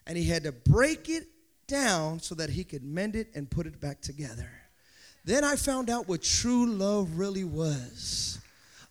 And 0.07 0.19
He 0.19 0.25
had 0.25 0.45
to 0.45 0.53
break 0.53 1.09
it 1.09 1.25
down 1.67 2.21
so 2.21 2.35
that 2.35 2.51
He 2.51 2.65
could 2.65 2.85
mend 2.85 3.17
it 3.17 3.29
and 3.35 3.51
put 3.51 3.67
it 3.67 3.81
back 3.81 4.03
together. 4.03 4.51
Then 5.25 5.45
I 5.45 5.57
found 5.57 5.91
out 5.91 6.09
what 6.09 6.23
true 6.23 6.67
love 6.67 7.19
really 7.19 7.45
was 7.45 8.31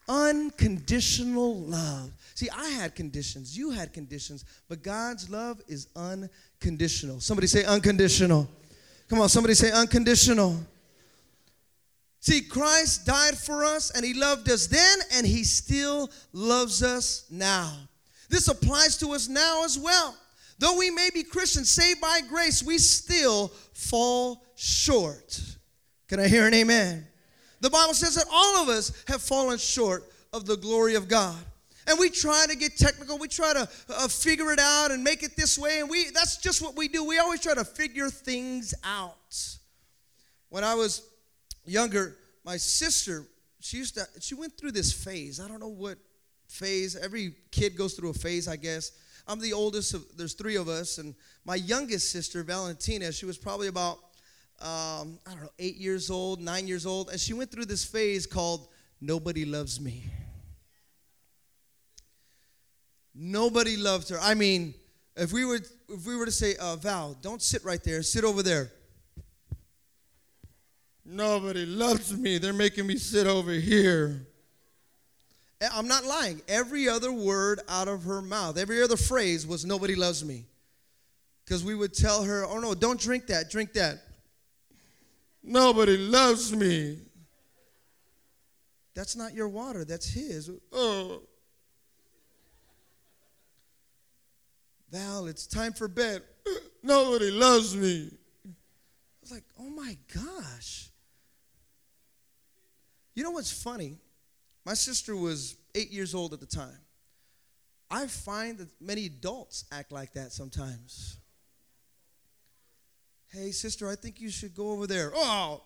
unconditional 0.09 1.61
love. 1.61 2.11
See, 2.33 2.49
I 2.49 2.69
had 2.69 2.95
conditions, 2.95 3.57
you 3.57 3.69
had 3.69 3.93
conditions, 3.93 4.43
but 4.67 4.81
God's 4.81 5.29
love 5.29 5.61
is 5.67 5.87
unconditional. 5.95 7.19
Somebody 7.19 7.47
say 7.47 7.63
unconditional. 7.63 8.49
Come 9.07 9.21
on, 9.21 9.29
somebody 9.29 9.53
say 9.53 9.71
unconditional. 9.71 10.57
See, 12.21 12.41
Christ 12.41 13.05
died 13.05 13.37
for 13.37 13.63
us 13.63 13.91
and 13.91 14.03
he 14.03 14.13
loved 14.13 14.49
us 14.49 14.67
then 14.67 14.99
and 15.13 15.25
he 15.25 15.43
still 15.43 16.09
loves 16.33 16.83
us 16.83 17.25
now. 17.29 17.71
This 18.29 18.47
applies 18.47 18.97
to 18.97 19.13
us 19.13 19.27
now 19.27 19.63
as 19.63 19.77
well. 19.77 20.15
Though 20.59 20.77
we 20.77 20.89
may 20.89 21.09
be 21.13 21.23
Christians, 21.23 21.71
saved 21.71 22.01
by 22.01 22.19
grace, 22.27 22.61
we 22.61 22.77
still 22.77 23.47
fall 23.73 24.43
short. 24.55 25.39
Can 26.09 26.19
I 26.19 26.27
hear 26.27 26.47
an 26.47 26.53
amen? 26.55 27.07
The 27.61 27.69
Bible 27.69 27.93
says 27.93 28.15
that 28.15 28.25
all 28.31 28.63
of 28.63 28.67
us 28.67 29.03
have 29.07 29.21
fallen 29.21 29.59
short 29.59 30.11
of 30.33 30.45
the 30.45 30.57
glory 30.57 30.95
of 30.95 31.07
God. 31.07 31.37
And 31.87 31.99
we 31.99 32.09
try 32.09 32.45
to 32.47 32.55
get 32.55 32.77
technical. 32.77 33.17
We 33.17 33.27
try 33.27 33.53
to 33.53 33.69
uh, 33.89 34.07
figure 34.07 34.51
it 34.51 34.59
out 34.59 34.91
and 34.91 35.03
make 35.03 35.23
it 35.23 35.35
this 35.35 35.57
way. 35.57 35.79
And 35.79 35.89
we 35.89 36.09
that's 36.11 36.37
just 36.37 36.61
what 36.61 36.75
we 36.75 36.87
do. 36.87 37.03
We 37.03 37.19
always 37.19 37.41
try 37.41 37.53
to 37.53 37.63
figure 37.63 38.09
things 38.09 38.73
out. 38.83 39.15
When 40.49 40.63
I 40.63 40.75
was 40.75 41.07
younger, 41.65 42.17
my 42.43 42.57
sister, 42.57 43.25
she 43.59 43.77
used 43.77 43.95
to 43.95 44.07
she 44.19 44.35
went 44.35 44.57
through 44.57 44.71
this 44.71 44.91
phase. 44.91 45.39
I 45.39 45.47
don't 45.47 45.59
know 45.59 45.67
what 45.67 45.97
phase. 46.47 46.95
Every 46.95 47.33
kid 47.51 47.75
goes 47.75 47.93
through 47.93 48.09
a 48.09 48.13
phase, 48.13 48.47
I 48.47 48.55
guess. 48.55 48.91
I'm 49.27 49.39
the 49.39 49.53
oldest 49.53 49.93
of 49.93 50.05
there's 50.17 50.33
three 50.33 50.55
of 50.55 50.67
us 50.67 50.97
and 50.97 51.13
my 51.45 51.55
youngest 51.55 52.11
sister, 52.11 52.43
Valentina, 52.43 53.11
she 53.11 53.25
was 53.25 53.37
probably 53.37 53.67
about 53.67 53.99
um, 54.61 55.19
I 55.25 55.31
don't 55.31 55.43
know, 55.43 55.51
eight 55.59 55.77
years 55.77 56.09
old, 56.09 56.41
nine 56.41 56.67
years 56.67 56.85
old, 56.85 57.09
and 57.09 57.19
she 57.19 57.33
went 57.33 57.51
through 57.51 57.65
this 57.65 57.85
phase 57.85 58.25
called 58.25 58.67
Nobody 59.01 59.45
Loves 59.45 59.79
Me. 59.79 60.03
Nobody 63.15 63.75
loved 63.77 64.09
her. 64.09 64.19
I 64.21 64.33
mean, 64.33 64.73
if 65.15 65.33
we 65.33 65.45
were 65.45 65.59
if 65.89 66.05
we 66.05 66.15
were 66.15 66.25
to 66.25 66.31
say, 66.31 66.55
uh, 66.55 66.75
Val, 66.75 67.17
don't 67.21 67.41
sit 67.41 67.63
right 67.65 67.83
there, 67.83 68.03
sit 68.03 68.23
over 68.23 68.43
there. 68.43 68.71
Nobody 71.03 71.65
loves 71.65 72.15
me. 72.15 72.37
They're 72.37 72.53
making 72.53 72.85
me 72.85 72.97
sit 72.97 73.25
over 73.25 73.51
here. 73.51 74.27
Eh, 75.61 75.67
I'm 75.73 75.87
not 75.87 76.05
lying. 76.05 76.41
Every 76.47 76.87
other 76.87 77.11
word 77.11 77.61
out 77.67 77.87
of 77.87 78.03
her 78.03 78.21
mouth, 78.21 78.57
every 78.57 78.81
other 78.81 78.97
phrase 78.97 79.45
was 79.45 79.65
nobody 79.65 79.95
loves 79.95 80.23
me. 80.23 80.45
Because 81.43 81.63
we 81.63 81.73
would 81.73 81.93
tell 81.93 82.23
her, 82.23 82.45
oh 82.45 82.59
no, 82.59 82.75
don't 82.75 82.99
drink 82.99 83.27
that, 83.27 83.49
drink 83.49 83.73
that. 83.73 84.03
Nobody 85.43 85.97
loves 85.97 86.55
me. 86.55 86.99
That's 88.93 89.15
not 89.15 89.33
your 89.33 89.47
water, 89.47 89.85
that's 89.85 90.11
his. 90.11 90.49
Oh. 90.71 91.21
Val, 94.91 95.27
it's 95.27 95.47
time 95.47 95.73
for 95.73 95.87
bed. 95.87 96.21
Nobody 96.83 97.31
loves 97.31 97.75
me. 97.75 98.11
I 98.45 98.49
was 99.21 99.31
like, 99.31 99.43
oh 99.59 99.69
my 99.69 99.97
gosh. 100.13 100.89
You 103.15 103.23
know 103.23 103.31
what's 103.31 103.51
funny? 103.51 103.99
My 104.65 104.73
sister 104.73 105.15
was 105.15 105.55
eight 105.75 105.91
years 105.91 106.15
old 106.15 106.33
at 106.33 106.39
the 106.39 106.45
time. 106.45 106.79
I 107.91 108.07
find 108.07 108.57
that 108.59 108.69
many 108.79 109.05
adults 109.07 109.65
act 109.71 109.91
like 109.91 110.13
that 110.13 110.31
sometimes. 110.31 111.17
Hey, 113.29 113.51
sister, 113.51 113.87
I 113.87 113.95
think 113.95 114.19
you 114.19 114.29
should 114.29 114.55
go 114.55 114.71
over 114.71 114.87
there. 114.87 115.11
Oh, 115.15 115.61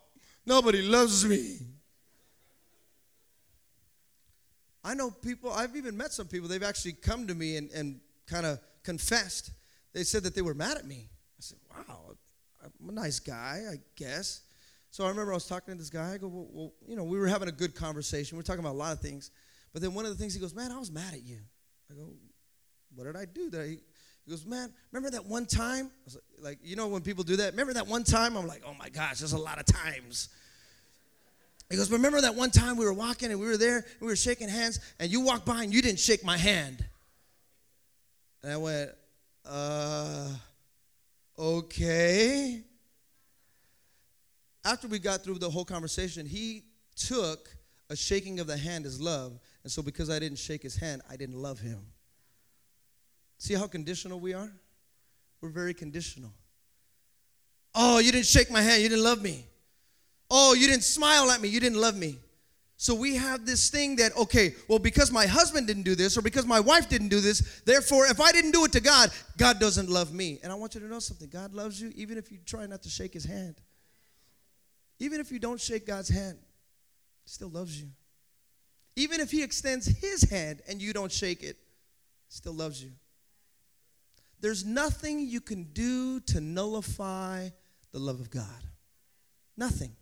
nobody 0.45 0.81
loves 0.81 1.25
me. 1.25 1.59
I 4.83 4.93
know 4.93 5.09
people, 5.09 5.51
I've 5.51 5.75
even 5.77 5.95
met 5.95 6.11
some 6.11 6.27
people, 6.27 6.49
they've 6.49 6.61
actually 6.61 6.93
come 6.93 7.25
to 7.27 7.33
me 7.33 7.55
and, 7.55 7.71
and 7.71 8.01
kind 8.27 8.45
of 8.45 8.59
confessed. 8.83 9.51
They 9.93 10.03
said 10.03 10.23
that 10.23 10.35
they 10.35 10.41
were 10.41 10.53
mad 10.53 10.77
at 10.77 10.85
me. 10.85 11.07
I 11.09 11.39
said, 11.39 11.57
wow, 11.71 12.15
I'm 12.63 12.89
a 12.89 12.91
nice 12.91 13.19
guy, 13.19 13.61
I 13.71 13.75
guess. 13.95 14.41
So 14.91 15.05
I 15.05 15.09
remember 15.09 15.31
I 15.31 15.35
was 15.35 15.47
talking 15.47 15.73
to 15.73 15.77
this 15.77 15.89
guy. 15.89 16.13
I 16.13 16.17
go, 16.17 16.27
well, 16.27 16.47
well, 16.51 16.73
you 16.85 16.95
know, 16.95 17.03
we 17.03 17.17
were 17.17 17.27
having 17.27 17.47
a 17.47 17.53
good 17.53 17.75
conversation. 17.75 18.37
We 18.37 18.41
are 18.41 18.43
talking 18.43 18.59
about 18.59 18.73
a 18.73 18.77
lot 18.77 18.91
of 18.93 18.99
things. 18.99 19.31
But 19.71 19.81
then 19.81 19.93
one 19.93 20.05
of 20.05 20.11
the 20.11 20.17
things 20.17 20.33
he 20.33 20.39
goes, 20.39 20.53
man, 20.53 20.71
I 20.71 20.77
was 20.77 20.91
mad 20.91 21.13
at 21.13 21.23
you. 21.23 21.39
I 21.89 21.95
go, 21.95 22.09
what 22.93 23.05
did 23.05 23.15
I 23.15 23.25
do? 23.25 23.49
Did 23.49 23.61
I, 23.61 23.77
he 24.25 24.31
goes, 24.31 24.45
man, 24.45 24.71
remember 24.91 25.11
that 25.11 25.25
one 25.25 25.45
time? 25.45 25.91
Was 26.05 26.17
like, 26.39 26.59
you 26.63 26.75
know 26.75 26.87
when 26.87 27.01
people 27.01 27.23
do 27.23 27.35
that? 27.37 27.51
Remember 27.51 27.73
that 27.73 27.87
one 27.87 28.03
time? 28.03 28.37
I'm 28.37 28.47
like, 28.47 28.63
oh 28.65 28.73
my 28.73 28.89
gosh, 28.89 29.19
there's 29.19 29.33
a 29.33 29.37
lot 29.37 29.59
of 29.59 29.65
times. 29.65 30.29
He 31.69 31.77
goes, 31.77 31.91
Remember 31.91 32.21
that 32.21 32.35
one 32.35 32.51
time 32.51 32.77
we 32.77 32.85
were 32.85 32.93
walking 32.93 33.31
and 33.31 33.39
we 33.39 33.47
were 33.47 33.57
there 33.57 33.77
and 33.77 34.01
we 34.01 34.07
were 34.07 34.15
shaking 34.15 34.47
hands 34.47 34.79
and 34.99 35.11
you 35.11 35.21
walked 35.21 35.45
by 35.45 35.63
and 35.63 35.73
you 35.73 35.81
didn't 35.81 35.99
shake 35.99 36.23
my 36.23 36.37
hand? 36.37 36.85
And 38.43 38.51
I 38.51 38.57
went, 38.57 38.91
Uh, 39.43 40.29
okay. 41.37 42.61
After 44.63 44.87
we 44.87 44.99
got 44.99 45.23
through 45.23 45.39
the 45.39 45.49
whole 45.49 45.65
conversation, 45.65 46.25
he 46.25 46.63
took 46.95 47.49
a 47.89 47.95
shaking 47.95 48.39
of 48.39 48.47
the 48.47 48.55
hand 48.55 48.85
as 48.85 49.01
love. 49.01 49.39
And 49.63 49.71
so 49.71 49.81
because 49.81 50.09
I 50.09 50.19
didn't 50.19 50.37
shake 50.37 50.61
his 50.61 50.75
hand, 50.75 51.01
I 51.09 51.15
didn't 51.17 51.41
love 51.41 51.59
him. 51.59 51.79
See 53.43 53.55
how 53.55 53.67
conditional 53.67 54.21
we 54.21 54.33
are? 54.33 54.49
We're 55.41 55.49
very 55.49 55.73
conditional. 55.73 56.31
Oh, 57.75 57.99
you 57.99 58.09
didn't 58.09 58.27
shake 58.27 58.49
my 58.49 58.61
hand, 58.61 58.81
you 58.81 58.87
didn't 58.87 59.03
love 59.03 59.21
me. 59.21 59.45
Oh, 60.31 60.53
you 60.53 60.65
didn't 60.65 60.85
smile 60.85 61.29
at 61.29 61.41
me, 61.41 61.49
you 61.49 61.59
didn't 61.59 61.81
love 61.81 61.97
me. 61.97 62.19
So 62.77 62.95
we 62.95 63.17
have 63.17 63.45
this 63.45 63.69
thing 63.69 63.97
that, 63.97 64.15
okay, 64.15 64.55
well, 64.69 64.79
because 64.79 65.11
my 65.11 65.25
husband 65.25 65.67
didn't 65.67 65.83
do 65.83 65.93
this 65.93 66.17
or 66.17 66.21
because 66.21 66.45
my 66.45 66.61
wife 66.61 66.87
didn't 66.87 67.09
do 67.09 67.19
this, 67.19 67.61
therefore, 67.65 68.05
if 68.05 68.21
I 68.21 68.31
didn't 68.31 68.51
do 68.51 68.63
it 68.63 68.71
to 68.71 68.79
God, 68.79 69.11
God 69.35 69.59
doesn't 69.59 69.89
love 69.89 70.13
me. 70.13 70.39
And 70.41 70.49
I 70.49 70.55
want 70.55 70.75
you 70.75 70.79
to 70.79 70.87
know 70.87 70.99
something 70.99 71.27
God 71.27 71.53
loves 71.53 71.81
you 71.81 71.91
even 71.97 72.17
if 72.17 72.31
you 72.31 72.37
try 72.45 72.65
not 72.65 72.81
to 72.83 72.89
shake 72.89 73.13
his 73.13 73.25
hand. 73.25 73.55
Even 74.99 75.19
if 75.19 75.33
you 75.33 75.39
don't 75.39 75.59
shake 75.59 75.85
God's 75.85 76.07
hand, 76.07 76.37
he 77.25 77.29
still 77.29 77.49
loves 77.49 77.77
you. 77.77 77.89
Even 78.95 79.19
if 79.19 79.31
he 79.31 79.43
extends 79.43 79.85
his 79.85 80.23
hand 80.29 80.61
and 80.65 80.81
you 80.81 80.93
don't 80.93 81.11
shake 81.11 81.43
it, 81.43 81.57
still 82.29 82.53
loves 82.53 82.81
you. 82.81 82.91
There's 84.43 84.65
nothing 84.65 85.21
you 85.21 85.39
can 85.39 85.63
do 85.71 86.19
to 86.19 86.41
nullify 86.41 87.47
the 87.93 87.99
love 87.99 88.19
of 88.19 88.29
God. 88.29 88.45
Nothing. 89.55 89.95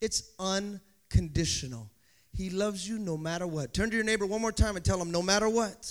It's 0.00 0.32
unconditional. 0.40 1.92
He 2.32 2.50
loves 2.50 2.88
you 2.88 2.98
no 2.98 3.16
matter 3.16 3.46
what. 3.46 3.72
Turn 3.72 3.90
to 3.90 3.94
your 3.94 4.04
neighbor 4.04 4.26
one 4.26 4.40
more 4.40 4.50
time 4.50 4.74
and 4.74 4.84
tell 4.84 5.00
him, 5.00 5.12
no 5.12 5.22
matter 5.22 5.48
what. 5.48 5.88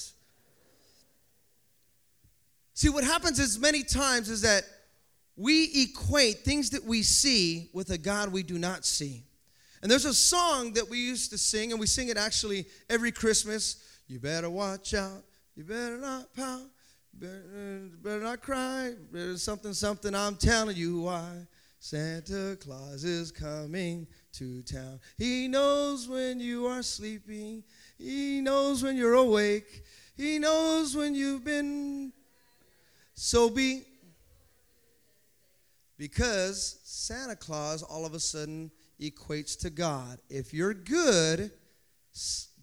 See, 2.74 2.89
what 2.89 3.06
happens 3.06 3.39
is 3.39 3.58
many 3.58 3.84
times 3.84 4.30
is 4.30 4.42
that 4.42 4.63
we 5.38 5.72
equate 5.74 6.39
things 6.39 6.72
that 6.72 6.84
we 6.84 7.04
see 7.04 7.70
with 7.72 7.89
a 7.92 7.98
God 7.98 8.34
we 8.34 8.44
do 8.44 8.60
not 8.60 8.84
see. 8.84 9.24
And 9.82 9.89
there's 9.89 10.04
a 10.04 10.13
song 10.13 10.74
that 10.74 10.89
we 10.89 10.98
used 10.98 11.32
to 11.32 11.38
sing, 11.38 11.72
and 11.72 11.80
we 11.80 11.88
sing 11.88 12.10
it 12.10 12.18
actually 12.18 12.66
every 12.89 13.13
Christmas. 13.13 13.78
You 14.10 14.20
better 14.20 14.50
watch 14.50 14.94
out. 14.94 15.24
You 15.56 15.63
better 15.63 15.98
not 15.98 16.34
pout. 16.34 16.73
Better, 17.13 18.19
not 18.19 18.41
cry. 18.41 18.93
Better 19.12 19.38
something, 19.38 19.73
something. 19.73 20.13
I'm 20.15 20.36
telling 20.36 20.76
you 20.76 21.02
why. 21.02 21.47
Santa 21.80 22.58
Claus 22.62 23.04
is 23.04 23.32
coming 23.32 24.08
to 24.32 24.62
town. 24.62 25.02
He 25.17 25.49
knows 25.49 26.08
when 26.08 26.39
you 26.39 26.65
are 26.65 26.82
sleeping. 26.82 27.63
He 27.97 28.39
knows 28.39 28.82
when 28.82 28.95
you're 28.95 29.15
awake. 29.15 29.84
He 30.15 30.39
knows 30.39 30.95
when 30.95 31.13
you've 31.13 31.43
been. 31.43 32.13
So 33.15 33.49
be. 33.49 33.84
Because 35.97 36.80
Santa 36.84 37.36
Claus 37.36 37.84
all 37.84 38.06
of 38.06 38.13
a 38.13 38.19
sudden 38.19 38.71
equates 38.99 39.60
to 39.60 39.69
God. 39.69 40.19
If 40.30 40.54
you're 40.54 40.73
good, 40.73 41.52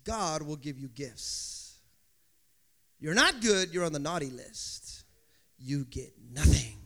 God 0.03 0.43
will 0.43 0.57
give 0.57 0.79
you 0.79 0.89
gifts. 0.89 1.60
You're 3.01 3.15
not 3.15 3.41
good, 3.41 3.73
you're 3.73 3.85
on 3.85 3.93
the 3.93 3.99
naughty 3.99 4.31
list. 4.31 5.05
You 5.59 5.85
get 5.85 6.13
nothing. 6.33 6.77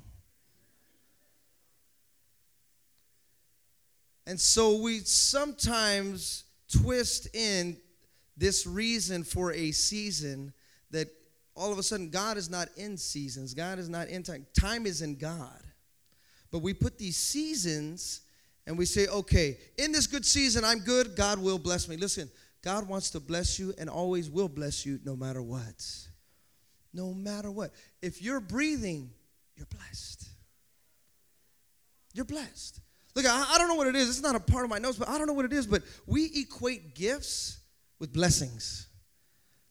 And 4.27 4.41
so 4.41 4.81
we 4.81 5.01
sometimes 5.01 6.45
twist 6.73 7.35
in 7.35 7.77
this 8.37 8.67
reason 8.67 9.23
for 9.23 9.53
a 9.53 9.71
season 9.71 10.53
that 10.91 11.09
all 11.55 11.71
of 11.71 11.79
a 11.79 11.83
sudden 11.83 12.11
God 12.11 12.37
is 12.37 12.49
not 12.49 12.69
in 12.77 12.97
seasons, 12.97 13.55
God 13.55 13.79
is 13.79 13.89
not 13.89 14.09
in 14.09 14.23
time. 14.23 14.47
Time 14.59 14.87
is 14.87 15.03
in 15.03 15.17
God. 15.17 15.61
But 16.51 16.61
we 16.61 16.73
put 16.73 16.99
these 16.99 17.17
seasons 17.17 18.23
and 18.67 18.79
we 18.79 18.87
say, 18.87 19.07
okay, 19.09 19.59
in 19.77 19.93
this 19.93 20.07
good 20.07 20.25
season, 20.25 20.65
I'm 20.65 20.79
good, 20.79 21.17
God 21.17 21.39
will 21.39 21.59
bless 21.59 21.87
me. 21.87 21.97
Listen, 21.97 22.31
God 22.65 22.89
wants 22.89 23.11
to 23.11 23.21
bless 23.21 23.59
you 23.59 23.75
and 23.79 23.91
always 23.91 24.31
will 24.31 24.49
bless 24.49 24.87
you 24.87 24.99
no 25.05 25.15
matter 25.15 25.43
what. 25.43 25.87
No 26.95 27.13
matter 27.13 27.51
what. 27.51 27.73
If 28.01 28.23
you're 28.23 28.41
breathing, 28.41 29.11
you're 29.55 29.67
blessed. 29.67 30.27
You're 32.15 32.25
blessed. 32.25 32.81
Look, 33.15 33.27
I, 33.27 33.53
I 33.55 33.59
don't 33.59 33.69
know 33.69 33.75
what 33.75 33.89
it 33.89 33.97
is. 33.97 34.09
It's 34.09 34.23
not 34.23 34.35
a 34.35 34.41
part 34.41 34.65
of 34.65 34.71
my 34.71 34.79
notes, 34.79 34.97
but 34.97 35.09
I 35.09 35.19
don't 35.19 35.27
know 35.27 35.35
what 35.35 35.45
it 35.45 35.53
is. 35.53 35.67
But 35.67 35.83
we 36.07 36.31
equate 36.35 36.95
gifts 36.95 37.59
with 37.99 38.13
blessings. 38.13 38.87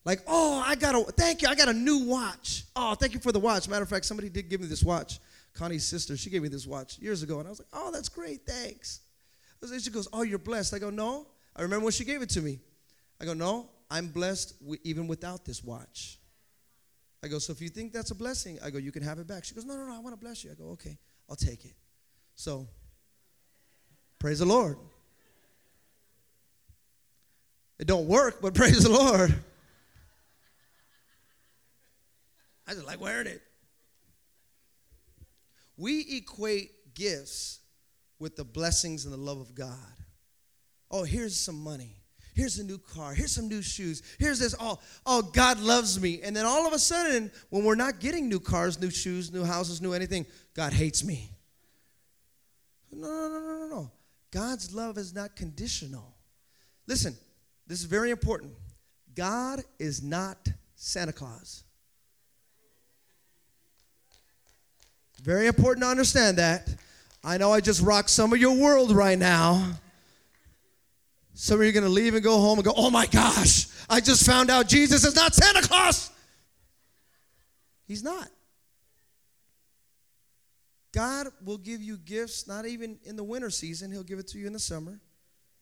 Like, 0.06 0.21
oh, 0.27 0.62
I 0.65 0.75
got 0.75 0.95
a, 0.95 1.03
thank 1.13 1.41
you, 1.41 1.47
I 1.47 1.56
got 1.56 1.69
a 1.69 1.73
new 1.73 2.06
watch. 2.06 2.65
Oh, 2.75 2.93
thank 2.93 3.13
you 3.13 3.19
for 3.19 3.32
the 3.32 3.39
watch. 3.39 3.67
Matter 3.69 3.84
of 3.84 3.89
fact, 3.89 4.06
somebody 4.06 4.29
did 4.29 4.49
give 4.49 4.62
me 4.62 4.67
this 4.67 4.84
watch. 4.84 5.19
Connie's 5.53 5.86
sister, 5.86 6.17
she 6.17 6.29
gave 6.29 6.41
me 6.41 6.49
this 6.49 6.67
watch 6.67 6.99
years 6.99 7.23
ago, 7.23 7.39
and 7.39 7.47
I 7.47 7.49
was 7.49 7.60
like, 7.60 7.69
oh, 7.73 7.89
that's 7.91 8.10
great, 8.10 8.45
thanks. 8.45 8.99
She 9.82 9.89
goes, 9.89 10.10
oh, 10.12 10.23
you're 10.23 10.39
blessed. 10.39 10.73
I 10.73 10.79
go, 10.79 10.89
no. 10.89 11.27
I 11.56 11.62
remember 11.62 11.86
when 11.86 11.93
she 11.93 12.03
gave 12.03 12.21
it 12.21 12.29
to 12.32 12.41
me. 12.41 12.60
I 13.19 13.26
go, 13.26 13.34
no, 13.34 13.69
I'm 13.89 14.08
blessed 14.08 14.56
even 14.84 15.08
without 15.08 15.45
this 15.45 15.63
watch. 15.63 16.19
I 17.23 17.28
go, 17.28 17.39
so 17.39 17.54
if 17.54 17.62
you 17.62 17.69
think 17.69 17.93
that's 17.93 18.12
a 18.12 18.15
blessing, 18.15 18.60
I 18.63 18.69
go, 18.69 18.78
you 18.78 18.91
can 18.91 19.04
have 19.04 19.17
it 19.19 19.28
back. 19.28 19.45
She 19.45 19.56
goes, 19.56 19.65
no, 19.65 19.76
no, 19.76 19.86
no, 19.86 19.95
I 19.95 19.99
want 19.99 20.13
to 20.13 20.19
bless 20.19 20.43
you. 20.43 20.52
I 20.52 20.56
go, 20.56 20.71
okay, 20.71 20.97
I'll 21.30 21.36
take 21.36 21.63
it. 21.63 21.73
So, 22.36 22.67
praise 24.19 24.39
the 24.39 24.45
Lord. 24.45 24.78
It 27.80 27.88
don't 27.88 28.08
work, 28.08 28.41
but 28.41 28.54
praise 28.56 28.84
the 28.84 28.89
Lord. 28.89 29.34
I 32.67 32.73
just 32.73 32.86
like 32.86 32.99
wearing 32.99 33.28
it. 33.28 33.41
We 35.78 36.17
equate 36.17 36.93
gifts 36.93 37.60
with 38.19 38.36
the 38.36 38.43
blessings 38.43 39.06
and 39.06 39.13
the 39.13 39.17
love 39.17 39.39
of 39.39 39.56
God. 39.56 39.78
Oh, 40.91 41.04
here's 41.04 41.36
some 41.36 41.62
money. 41.62 42.03
Here's 42.34 42.58
a 42.58 42.63
new 42.63 42.80
car. 42.80 43.13
Here's 43.13 43.32
some 43.32 43.48
new 43.48 43.62
shoes. 43.62 44.02
Here's 44.17 44.39
this. 44.39 44.56
Oh, 44.60 44.80
oh, 45.06 45.22
God 45.22 45.60
loves 45.60 46.02
me. 46.02 46.22
And 46.24 46.36
then 46.36 46.46
all 46.46 46.65
of 46.65 46.74
a 46.74 46.80
sudden, 46.80 47.32
when 47.50 47.63
we're 47.63 47.76
not 47.76 48.00
getting 48.00 48.28
new 48.28 48.39
cars, 48.39 48.82
new 48.82 48.89
shoes, 48.89 49.32
new 49.32 49.43
houses, 49.43 49.82
new 49.82 49.93
anything, 49.93 50.26
God 50.56 50.74
hates 50.74 51.04
me. 51.04 51.30
No, 52.91 53.08
no, 53.08 53.28
no, 53.28 53.39
no, 53.39 53.58
no, 53.58 53.67
no. 53.67 53.91
God's 54.32 54.74
love 54.74 54.98
is 54.98 55.13
not 55.13 55.36
conditional. 55.36 56.15
Listen, 56.88 57.15
this 57.67 57.80
is 57.80 57.86
very 57.86 58.10
important. 58.10 58.54
God 59.15 59.62
is 59.78 60.02
not 60.02 60.48
Santa 60.76 61.13
Claus. 61.13 61.63
Very 65.22 65.48
important 65.48 65.84
to 65.84 65.88
understand 65.88 66.38
that. 66.38 66.67
I 67.24 67.38
know 67.38 67.54
I 67.54 67.62
just 67.62 67.82
rocked 67.82 68.10
some 68.10 68.34
of 68.34 68.39
your 68.39 68.56
world 68.56 68.91
right 68.91 69.17
now. 69.17 69.80
Some 71.34 71.60
of 71.60 71.63
you 71.63 71.69
are 71.69 71.74
going 71.74 71.84
to 71.84 71.89
leave 71.89 72.13
and 72.13 72.24
go 72.24 72.39
home 72.39 72.60
and 72.60 72.65
go, 72.65 72.74
oh 72.76 72.89
my 72.89 73.08
gosh, 73.08 73.67
I 73.89 74.00
just 74.00 74.26
found 74.26 74.50
out 74.50 74.67
Jesus 74.67 75.04
is 75.04 75.15
not 75.15 75.34
Santa 75.34 75.67
Claus. 75.67 76.12
He's 77.88 78.04
not. 78.04 78.30
God 80.93 81.28
will 81.43 81.58
give 81.58 81.82
you 81.82 81.98
gifts, 81.98 82.48
not 82.48 82.67
even 82.67 83.00
in 83.04 83.15
the 83.15 83.24
winter 83.24 83.50
season, 83.50 83.91
He'll 83.91 84.04
give 84.04 84.19
it 84.19 84.28
to 84.30 84.38
you 84.38 84.46
in 84.46 84.54
the 84.54 84.60
summer, 84.60 85.00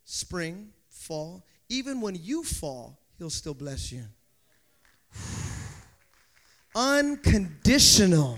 spring, 0.04 0.70
fall. 0.90 1.46
Even 1.70 2.02
when 2.02 2.16
you 2.22 2.44
fall, 2.44 3.00
He'll 3.18 3.30
still 3.30 3.54
bless 3.54 3.94
you. 3.94 4.04
Unconditional. 6.76 8.38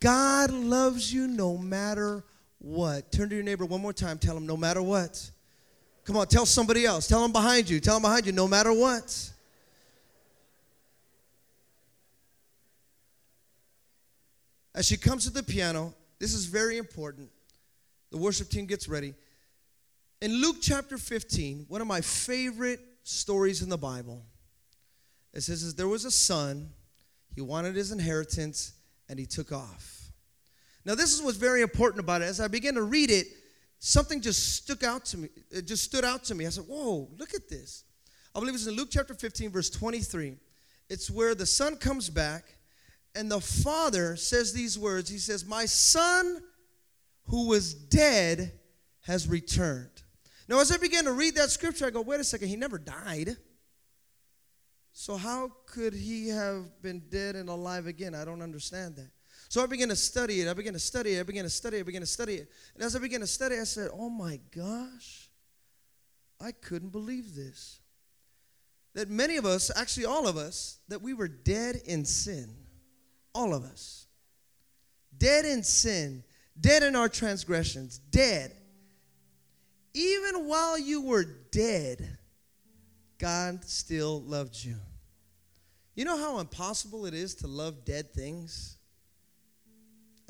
God 0.00 0.50
loves 0.50 1.12
you 1.12 1.28
no 1.28 1.58
matter 1.58 2.24
what. 2.58 3.12
Turn 3.12 3.28
to 3.28 3.34
your 3.34 3.44
neighbor 3.44 3.66
one 3.66 3.82
more 3.82 3.92
time. 3.92 4.18
Tell 4.18 4.36
him, 4.36 4.46
no 4.46 4.56
matter 4.56 4.80
what. 4.80 5.30
Come 6.04 6.16
on, 6.16 6.26
tell 6.26 6.46
somebody 6.46 6.84
else. 6.84 7.06
Tell 7.06 7.22
them 7.22 7.32
behind 7.32 7.68
you. 7.68 7.80
Tell 7.80 7.94
them 7.94 8.02
behind 8.02 8.26
you, 8.26 8.32
no 8.32 8.48
matter 8.48 8.72
what. 8.72 9.30
As 14.74 14.86
she 14.86 14.96
comes 14.96 15.24
to 15.24 15.30
the 15.30 15.42
piano, 15.42 15.94
this 16.18 16.32
is 16.32 16.46
very 16.46 16.78
important. 16.78 17.28
The 18.10 18.18
worship 18.18 18.48
team 18.48 18.66
gets 18.66 18.88
ready. 18.88 19.14
In 20.20 20.40
Luke 20.40 20.56
chapter 20.60 20.98
15, 20.98 21.66
one 21.68 21.80
of 21.80 21.86
my 21.86 22.00
favorite 22.00 22.80
stories 23.02 23.62
in 23.62 23.68
the 23.68 23.78
Bible, 23.78 24.22
it 25.32 25.42
says 25.42 25.74
there 25.74 25.88
was 25.88 26.04
a 26.04 26.10
son, 26.10 26.70
he 27.34 27.40
wanted 27.40 27.74
his 27.74 27.92
inheritance, 27.92 28.72
and 29.08 29.18
he 29.18 29.26
took 29.26 29.52
off. 29.52 30.00
Now, 30.84 30.94
this 30.94 31.12
is 31.12 31.22
what's 31.22 31.36
very 31.36 31.62
important 31.62 32.00
about 32.00 32.22
it. 32.22 32.26
As 32.26 32.40
I 32.40 32.48
began 32.48 32.74
to 32.74 32.82
read 32.82 33.10
it, 33.10 33.26
something 33.80 34.20
just 34.20 34.54
stuck 34.54 34.84
out 34.84 35.04
to 35.06 35.18
me. 35.18 35.28
It 35.50 35.66
just 35.66 35.82
stood 35.82 36.04
out 36.04 36.22
to 36.24 36.34
me. 36.36 36.46
I 36.46 36.50
said, 36.50 36.64
Whoa, 36.68 37.08
look 37.18 37.34
at 37.34 37.48
this. 37.48 37.84
I 38.32 38.38
believe 38.38 38.54
it's 38.54 38.68
in 38.68 38.76
Luke 38.76 38.90
chapter 38.92 39.14
15, 39.14 39.50
verse 39.50 39.70
23. 39.70 40.36
It's 40.88 41.10
where 41.10 41.34
the 41.34 41.46
son 41.46 41.76
comes 41.76 42.08
back, 42.08 42.44
and 43.14 43.30
the 43.30 43.40
father 43.40 44.14
says 44.14 44.52
these 44.52 44.78
words 44.78 45.10
He 45.10 45.18
says, 45.18 45.44
My 45.44 45.64
son 45.64 46.40
who 47.26 47.48
was 47.48 47.74
dead 47.74 48.52
has 49.02 49.28
returned. 49.28 50.02
Now, 50.48 50.60
as 50.60 50.72
I 50.72 50.76
began 50.78 51.04
to 51.04 51.12
read 51.12 51.36
that 51.36 51.50
scripture, 51.50 51.86
I 51.86 51.90
go, 51.90 52.00
wait 52.00 52.18
a 52.18 52.24
second, 52.24 52.48
he 52.48 52.56
never 52.56 52.76
died. 52.76 53.36
So, 54.92 55.16
how 55.16 55.52
could 55.66 55.94
he 55.94 56.28
have 56.28 56.82
been 56.82 57.02
dead 57.08 57.36
and 57.36 57.48
alive 57.48 57.86
again? 57.86 58.16
I 58.16 58.24
don't 58.24 58.42
understand 58.42 58.96
that. 58.96 59.10
So 59.50 59.60
I 59.60 59.66
began 59.66 59.88
to 59.88 59.96
study 59.96 60.40
it. 60.40 60.48
I 60.48 60.54
began 60.54 60.74
to 60.74 60.78
study 60.78 61.16
it. 61.16 61.20
I 61.20 61.22
began 61.24 61.42
to 61.42 61.50
study 61.50 61.78
it. 61.78 61.80
I 61.80 61.82
began 61.82 62.02
to 62.02 62.06
study 62.06 62.34
it. 62.36 62.48
And 62.74 62.84
as 62.84 62.94
I 62.94 63.00
began 63.00 63.18
to 63.18 63.26
study, 63.26 63.58
I 63.58 63.64
said, 63.64 63.90
oh 63.92 64.08
my 64.08 64.38
gosh, 64.54 65.28
I 66.40 66.52
couldn't 66.52 66.90
believe 66.90 67.34
this. 67.34 67.80
That 68.94 69.10
many 69.10 69.38
of 69.38 69.44
us, 69.44 69.72
actually 69.74 70.06
all 70.06 70.28
of 70.28 70.36
us, 70.36 70.78
that 70.86 71.02
we 71.02 71.14
were 71.14 71.26
dead 71.26 71.82
in 71.84 72.04
sin. 72.04 72.48
All 73.34 73.52
of 73.52 73.64
us. 73.64 74.06
Dead 75.18 75.44
in 75.44 75.64
sin, 75.64 76.22
dead 76.58 76.84
in 76.84 76.94
our 76.94 77.08
transgressions, 77.08 77.98
dead. 77.98 78.54
Even 79.94 80.46
while 80.46 80.78
you 80.78 81.02
were 81.02 81.24
dead, 81.24 82.18
God 83.18 83.64
still 83.64 84.22
loved 84.22 84.64
you. 84.64 84.76
You 85.96 86.04
know 86.04 86.16
how 86.16 86.38
impossible 86.38 87.04
it 87.06 87.14
is 87.14 87.34
to 87.36 87.48
love 87.48 87.84
dead 87.84 88.12
things? 88.12 88.76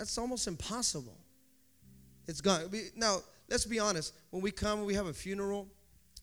That's 0.00 0.16
almost 0.16 0.46
impossible. 0.46 1.18
It's 2.26 2.40
gone. 2.40 2.70
Now, 2.96 3.18
let's 3.50 3.66
be 3.66 3.78
honest. 3.78 4.14
When 4.30 4.40
we 4.40 4.50
come, 4.50 4.86
we 4.86 4.94
have 4.94 5.04
a 5.04 5.12
funeral. 5.12 5.68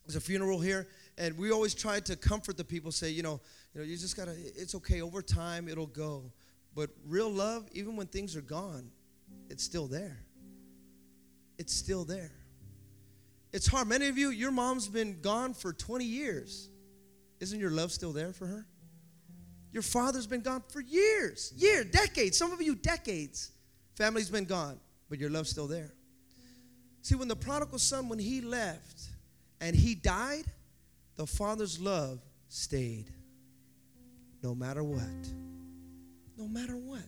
There's 0.04 0.16
a 0.16 0.20
funeral 0.20 0.60
here, 0.60 0.88
and 1.20 1.38
we 1.38 1.52
always 1.52 1.76
try 1.76 2.00
to 2.00 2.16
comfort 2.16 2.58
the 2.58 2.64
people. 2.64 2.92
Say, 2.92 3.12
you 3.12 3.22
know, 3.22 3.40
you 3.76 3.82
know, 3.82 3.86
you 3.86 3.96
just 3.96 4.18
gotta. 4.18 4.34
It's 4.36 4.74
okay. 4.74 5.04
Over 5.04 5.22
time, 5.22 5.70
it'll 5.70 5.86
go. 5.86 6.32
But 6.74 6.90
real 7.06 7.30
love, 7.30 7.70
even 7.72 7.96
when 7.96 8.08
things 8.08 8.36
are 8.36 8.42
gone, 8.42 8.90
it's 9.48 9.64
still 9.64 9.86
there. 9.86 10.18
It's 11.60 11.72
still 11.72 12.04
there. 12.04 12.32
It's 13.54 13.68
hard. 13.68 13.88
Many 13.88 14.08
of 14.08 14.18
you, 14.18 14.32
your 14.32 14.50
mom's 14.50 14.88
been 14.88 15.22
gone 15.22 15.54
for 15.54 15.72
20 15.72 16.04
years. 16.04 16.70
Isn't 17.40 17.60
your 17.60 17.70
love 17.70 17.92
still 17.92 18.12
there 18.12 18.34
for 18.34 18.48
her? 18.48 18.66
Your 19.72 19.84
father's 19.84 20.26
been 20.26 20.42
gone 20.42 20.64
for 20.68 20.82
years, 20.82 21.54
years, 21.56 21.86
decades. 21.92 22.40
Some 22.40 22.52
of 22.52 22.60
you, 22.60 22.74
decades. 22.74 23.52
Family's 23.98 24.30
been 24.30 24.46
gone, 24.46 24.80
but 25.10 25.18
your 25.18 25.32
love's 25.32 25.50
still 25.50 25.66
there. 25.66 25.92
See, 27.02 27.16
when 27.16 27.28
the 27.28 27.36
prodigal 27.36 27.80
son, 27.80 28.10
when 28.10 28.20
he 28.20 28.42
left 28.42 29.02
and 29.60 29.76
he 29.76 29.96
died, 29.96 30.46
the 31.16 31.26
father's 31.26 31.80
love 31.80 32.20
stayed. 32.48 33.08
No 34.44 34.54
matter 34.54 34.84
what. 34.84 35.02
No 36.38 36.48
matter 36.48 36.78
what. 36.78 37.00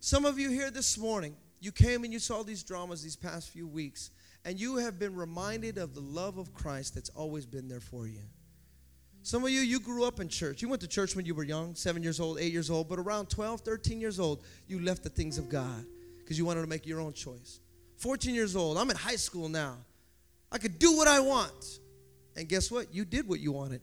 Some 0.00 0.24
of 0.24 0.38
you 0.38 0.48
here 0.48 0.70
this 0.70 0.96
morning, 0.96 1.36
you 1.60 1.72
came 1.72 2.04
and 2.04 2.12
you 2.12 2.20
saw 2.20 2.42
these 2.42 2.62
dramas 2.62 3.02
these 3.02 3.16
past 3.16 3.50
few 3.50 3.66
weeks, 3.66 4.10
and 4.46 4.58
you 4.58 4.78
have 4.78 4.98
been 4.98 5.14
reminded 5.14 5.76
of 5.76 5.94
the 5.94 6.00
love 6.00 6.38
of 6.38 6.54
Christ 6.54 6.94
that's 6.94 7.10
always 7.10 7.44
been 7.44 7.68
there 7.68 7.80
for 7.80 8.06
you. 8.06 8.22
Some 9.26 9.42
of 9.42 9.50
you, 9.50 9.58
you 9.58 9.80
grew 9.80 10.04
up 10.04 10.20
in 10.20 10.28
church. 10.28 10.62
You 10.62 10.68
went 10.68 10.80
to 10.82 10.86
church 10.86 11.16
when 11.16 11.26
you 11.26 11.34
were 11.34 11.42
young, 11.42 11.74
seven 11.74 12.00
years 12.00 12.20
old, 12.20 12.38
eight 12.38 12.52
years 12.52 12.70
old, 12.70 12.88
but 12.88 13.00
around 13.00 13.28
12, 13.28 13.62
13 13.62 14.00
years 14.00 14.20
old, 14.20 14.44
you 14.68 14.78
left 14.78 15.02
the 15.02 15.08
things 15.08 15.36
of 15.36 15.48
God 15.48 15.84
because 16.18 16.38
you 16.38 16.44
wanted 16.44 16.60
to 16.60 16.68
make 16.68 16.86
your 16.86 17.00
own 17.00 17.12
choice. 17.12 17.58
14 17.96 18.36
years 18.36 18.54
old, 18.54 18.78
I'm 18.78 18.88
in 18.88 18.94
high 18.94 19.16
school 19.16 19.48
now. 19.48 19.78
I 20.52 20.58
could 20.58 20.78
do 20.78 20.96
what 20.96 21.08
I 21.08 21.18
want. 21.18 21.80
And 22.36 22.48
guess 22.48 22.70
what? 22.70 22.94
You 22.94 23.04
did 23.04 23.26
what 23.26 23.40
you 23.40 23.50
wanted. 23.50 23.80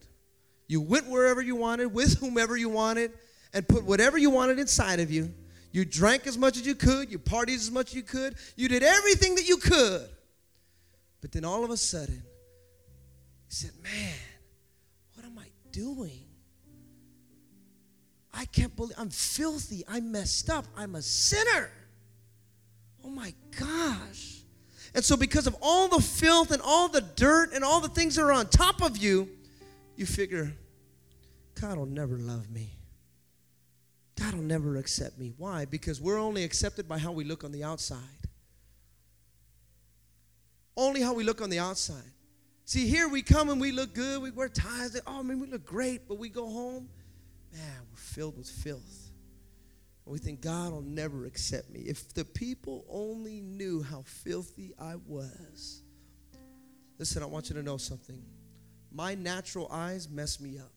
You 0.69 0.79
went 0.79 1.07
wherever 1.07 1.41
you 1.41 1.57
wanted, 1.57 1.87
with 1.87 2.19
whomever 2.19 2.55
you 2.55 2.69
wanted, 2.69 3.11
and 3.53 3.67
put 3.67 3.83
whatever 3.83 4.17
you 4.17 4.29
wanted 4.29 4.59
inside 4.59 5.01
of 5.01 5.11
you. 5.11 5.33
You 5.73 5.83
drank 5.83 6.25
as 6.25 6.37
much 6.37 6.55
as 6.55 6.65
you 6.65 6.73
could, 6.73 7.11
you 7.11 7.19
partied 7.19 7.55
as 7.55 7.69
much 7.69 7.89
as 7.89 7.95
you 7.95 8.03
could, 8.03 8.35
you 8.55 8.69
did 8.69 8.81
everything 8.81 9.35
that 9.35 9.45
you 9.45 9.57
could. 9.57 10.07
But 11.19 11.33
then 11.33 11.43
all 11.43 11.65
of 11.65 11.69
a 11.69 11.75
sudden, 11.75 12.23
you 12.23 13.49
said, 13.49 13.71
Man, 13.83 14.13
doing? 15.73 16.23
I 18.33 18.45
can't 18.45 18.73
believe 18.75 18.95
I'm 18.97 19.09
filthy. 19.09 19.83
I'm 19.87 20.11
messed 20.11 20.49
up. 20.49 20.65
I'm 20.77 20.95
a 20.95 21.01
sinner. 21.01 21.69
Oh 23.03 23.09
my 23.09 23.33
gosh. 23.59 24.39
And 24.95 25.03
so, 25.03 25.17
because 25.17 25.47
of 25.47 25.55
all 25.61 25.87
the 25.87 26.01
filth 26.01 26.51
and 26.51 26.61
all 26.61 26.87
the 26.87 27.01
dirt 27.01 27.51
and 27.53 27.63
all 27.63 27.81
the 27.81 27.89
things 27.89 28.15
that 28.15 28.23
are 28.23 28.31
on 28.31 28.47
top 28.47 28.81
of 28.81 28.95
you, 28.97 29.27
you 29.95 30.05
figure, 30.05 30.53
God 31.59 31.77
will 31.77 31.85
never 31.85 32.17
love 32.17 32.49
me. 32.49 32.69
God 34.19 34.35
will 34.35 34.43
never 34.43 34.77
accept 34.77 35.17
me. 35.17 35.33
Why? 35.37 35.65
Because 35.65 35.99
we're 35.99 36.19
only 36.19 36.43
accepted 36.43 36.87
by 36.87 36.99
how 36.99 37.11
we 37.11 37.23
look 37.23 37.43
on 37.43 37.51
the 37.51 37.63
outside. 37.63 37.99
Only 40.77 41.01
how 41.01 41.13
we 41.13 41.23
look 41.23 41.41
on 41.41 41.49
the 41.49 41.59
outside. 41.59 42.03
See, 42.65 42.87
here 42.87 43.09
we 43.09 43.21
come 43.21 43.49
and 43.49 43.59
we 43.59 43.71
look 43.71 43.93
good. 43.93 44.21
We 44.21 44.31
wear 44.31 44.49
ties. 44.49 44.99
Oh, 45.05 45.23
man, 45.23 45.39
we 45.39 45.47
look 45.47 45.65
great. 45.65 46.07
But 46.07 46.17
we 46.17 46.29
go 46.29 46.47
home, 46.47 46.89
man, 47.51 47.81
we're 47.91 47.97
filled 47.97 48.37
with 48.37 48.49
filth. 48.49 49.11
And 50.05 50.13
we 50.13 50.19
think 50.19 50.41
God 50.41 50.71
will 50.71 50.81
never 50.81 51.25
accept 51.25 51.69
me. 51.69 51.81
If 51.81 52.13
the 52.13 52.25
people 52.25 52.85
only 52.89 53.41
knew 53.41 53.83
how 53.83 54.03
filthy 54.05 54.73
I 54.79 54.95
was. 55.07 55.81
Listen, 56.99 57.23
I 57.23 57.25
want 57.25 57.49
you 57.49 57.55
to 57.55 57.63
know 57.63 57.77
something. 57.77 58.23
My 58.91 59.15
natural 59.15 59.67
eyes 59.71 60.07
mess 60.07 60.39
me 60.39 60.57
up, 60.57 60.71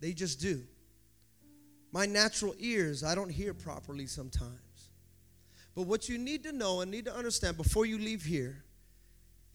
they 0.00 0.12
just 0.12 0.40
do. 0.40 0.62
My 1.92 2.04
natural 2.04 2.54
ears, 2.58 3.02
I 3.02 3.14
don't 3.14 3.30
hear 3.30 3.54
properly 3.54 4.06
sometimes. 4.06 4.90
But 5.74 5.82
what 5.82 6.08
you 6.08 6.18
need 6.18 6.42
to 6.42 6.52
know 6.52 6.82
and 6.82 6.90
need 6.90 7.06
to 7.06 7.14
understand 7.14 7.56
before 7.56 7.86
you 7.86 7.98
leave 7.98 8.22
here 8.22 8.62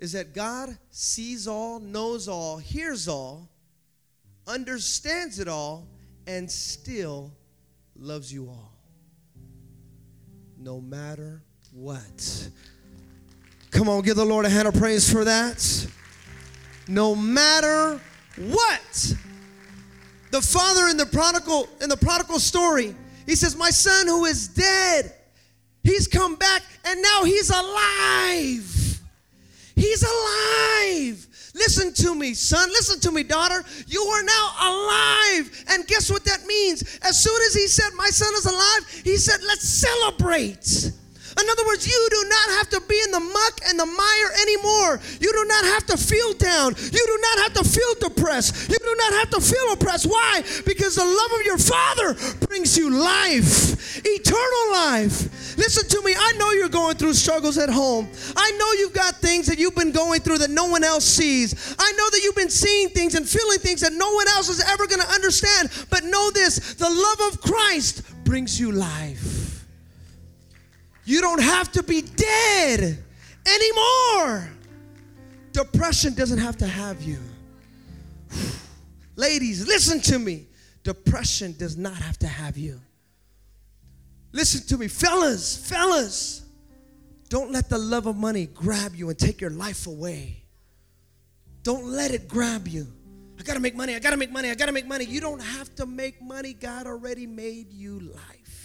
is 0.01 0.13
that 0.13 0.33
God 0.33 0.75
sees 0.89 1.47
all, 1.47 1.79
knows 1.79 2.27
all, 2.27 2.57
hears 2.57 3.07
all, 3.07 3.47
understands 4.47 5.39
it 5.39 5.47
all, 5.47 5.87
and 6.25 6.49
still 6.49 7.31
loves 7.95 8.33
you 8.33 8.47
all. 8.49 8.73
No 10.57 10.81
matter 10.81 11.43
what. 11.71 12.49
Come 13.69 13.87
on, 13.87 14.01
give 14.01 14.15
the 14.15 14.25
Lord 14.25 14.45
a 14.45 14.49
hand 14.49 14.67
of 14.67 14.73
praise 14.73 15.09
for 15.09 15.23
that. 15.23 15.87
No 16.87 17.15
matter 17.15 18.01
what. 18.37 19.13
The 20.31 20.41
father 20.41 20.87
in 20.87 20.97
the 20.97 21.05
prodigal 21.05 21.69
in 21.79 21.89
the 21.89 21.97
prodigal 21.97 22.39
story, 22.39 22.95
he 23.25 23.35
says, 23.35 23.55
"My 23.55 23.69
son 23.69 24.07
who 24.07 24.25
is 24.25 24.47
dead, 24.47 25.13
he's 25.83 26.07
come 26.07 26.35
back 26.35 26.63
and 26.85 27.01
now 27.01 27.23
he's 27.23 27.49
alive." 27.49 28.80
He's 29.75 30.03
alive. 30.03 31.27
Listen 31.53 31.93
to 31.93 32.15
me, 32.15 32.33
son. 32.33 32.69
Listen 32.69 32.99
to 33.01 33.11
me, 33.11 33.23
daughter. 33.23 33.63
You 33.87 34.01
are 34.01 34.23
now 34.23 34.51
alive. 34.61 35.65
And 35.69 35.85
guess 35.87 36.09
what 36.09 36.23
that 36.25 36.45
means? 36.45 36.99
As 37.03 37.21
soon 37.21 37.39
as 37.47 37.53
he 37.53 37.67
said, 37.67 37.91
My 37.95 38.07
son 38.07 38.33
is 38.35 38.45
alive, 38.45 39.01
he 39.03 39.17
said, 39.17 39.41
Let's 39.45 39.67
celebrate. 39.67 40.91
In 41.39 41.49
other 41.49 41.65
words, 41.65 41.87
you 41.87 42.07
do 42.09 42.29
not 42.29 42.47
have 42.57 42.69
to 42.69 42.81
be 42.87 42.99
in 43.05 43.11
the 43.11 43.19
muck 43.19 43.61
and 43.67 43.79
the 43.79 43.85
mire 43.85 44.31
anymore. 44.41 44.99
You 45.19 45.31
do 45.31 45.45
not 45.47 45.63
have 45.65 45.85
to 45.87 45.97
feel 45.97 46.33
down. 46.33 46.75
You 46.75 47.03
do 47.05 47.17
not 47.21 47.37
have 47.43 47.53
to 47.53 47.63
feel 47.63 48.09
depressed. 48.09 48.69
You 48.69 48.77
do 48.77 48.95
not 48.97 49.13
have 49.13 49.29
to 49.31 49.41
feel 49.41 49.73
oppressed. 49.73 50.05
Why? 50.07 50.43
Because 50.65 50.95
the 50.95 51.05
love 51.05 51.31
of 51.39 51.45
your 51.45 51.57
Father 51.57 52.15
brings 52.47 52.77
you 52.77 52.89
life, 52.89 54.05
eternal 54.05 54.71
life. 54.71 55.57
Listen 55.57 55.87
to 55.87 56.01
me. 56.05 56.15
I 56.17 56.33
know 56.37 56.51
you're 56.51 56.69
going 56.69 56.97
through 56.97 57.13
struggles 57.13 57.57
at 57.57 57.69
home. 57.69 58.09
I 58.35 58.51
know 58.51 58.71
you've 58.79 58.93
got 58.93 59.15
things 59.17 59.47
that 59.47 59.59
you've 59.59 59.75
been 59.75 59.91
going 59.91 60.21
through 60.21 60.39
that 60.39 60.49
no 60.49 60.65
one 60.65 60.83
else 60.83 61.05
sees. 61.05 61.75
I 61.77 61.91
know 61.93 62.09
that 62.09 62.21
you've 62.23 62.35
been 62.35 62.49
seeing 62.49 62.89
things 62.89 63.15
and 63.15 63.27
feeling 63.27 63.59
things 63.59 63.81
that 63.81 63.93
no 63.93 64.13
one 64.13 64.27
else 64.29 64.49
is 64.49 64.61
ever 64.61 64.87
going 64.87 65.01
to 65.01 65.09
understand. 65.09 65.69
But 65.89 66.03
know 66.03 66.31
this 66.31 66.73
the 66.75 66.89
love 66.89 67.33
of 67.33 67.41
Christ 67.41 68.01
brings 68.23 68.59
you 68.59 68.71
life. 68.71 69.40
You 71.11 71.19
don't 71.19 71.41
have 71.41 71.69
to 71.73 71.83
be 71.83 72.01
dead 72.01 72.97
anymore. 73.45 74.49
Depression 75.51 76.13
doesn't 76.13 76.37
have 76.37 76.55
to 76.59 76.65
have 76.65 77.01
you. 77.01 77.17
Ladies, 79.17 79.67
listen 79.67 79.99
to 79.99 80.17
me. 80.17 80.47
Depression 80.83 81.53
does 81.59 81.75
not 81.75 81.95
have 81.95 82.17
to 82.19 82.27
have 82.27 82.55
you. 82.55 82.79
Listen 84.31 84.65
to 84.67 84.77
me, 84.77 84.87
fellas, 84.87 85.57
fellas. 85.57 86.45
Don't 87.27 87.51
let 87.51 87.67
the 87.67 87.77
love 87.77 88.07
of 88.07 88.15
money 88.15 88.45
grab 88.45 88.95
you 88.95 89.09
and 89.09 89.19
take 89.19 89.41
your 89.41 89.49
life 89.49 89.87
away. 89.87 90.41
Don't 91.61 91.87
let 91.87 92.11
it 92.11 92.29
grab 92.29 92.69
you. 92.69 92.87
I 93.37 93.43
gotta 93.43 93.59
make 93.59 93.75
money, 93.75 93.95
I 93.95 93.99
gotta 93.99 94.15
make 94.15 94.31
money, 94.31 94.49
I 94.49 94.55
gotta 94.55 94.71
make 94.71 94.87
money. 94.87 95.03
You 95.03 95.19
don't 95.19 95.41
have 95.41 95.75
to 95.75 95.85
make 95.85 96.21
money. 96.21 96.53
God 96.53 96.87
already 96.87 97.27
made 97.27 97.73
you 97.73 97.99
life 97.99 98.60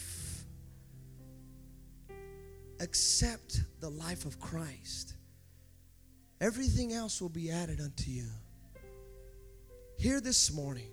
accept 2.81 3.61
the 3.81 3.89
life 3.89 4.25
of 4.25 4.39
Christ, 4.41 5.15
everything 6.41 6.93
else 6.93 7.21
will 7.21 7.29
be 7.29 7.51
added 7.51 7.81
unto 7.81 8.11
you. 8.11 8.27
Here 9.99 10.21
this 10.21 10.53
morning, 10.53 10.91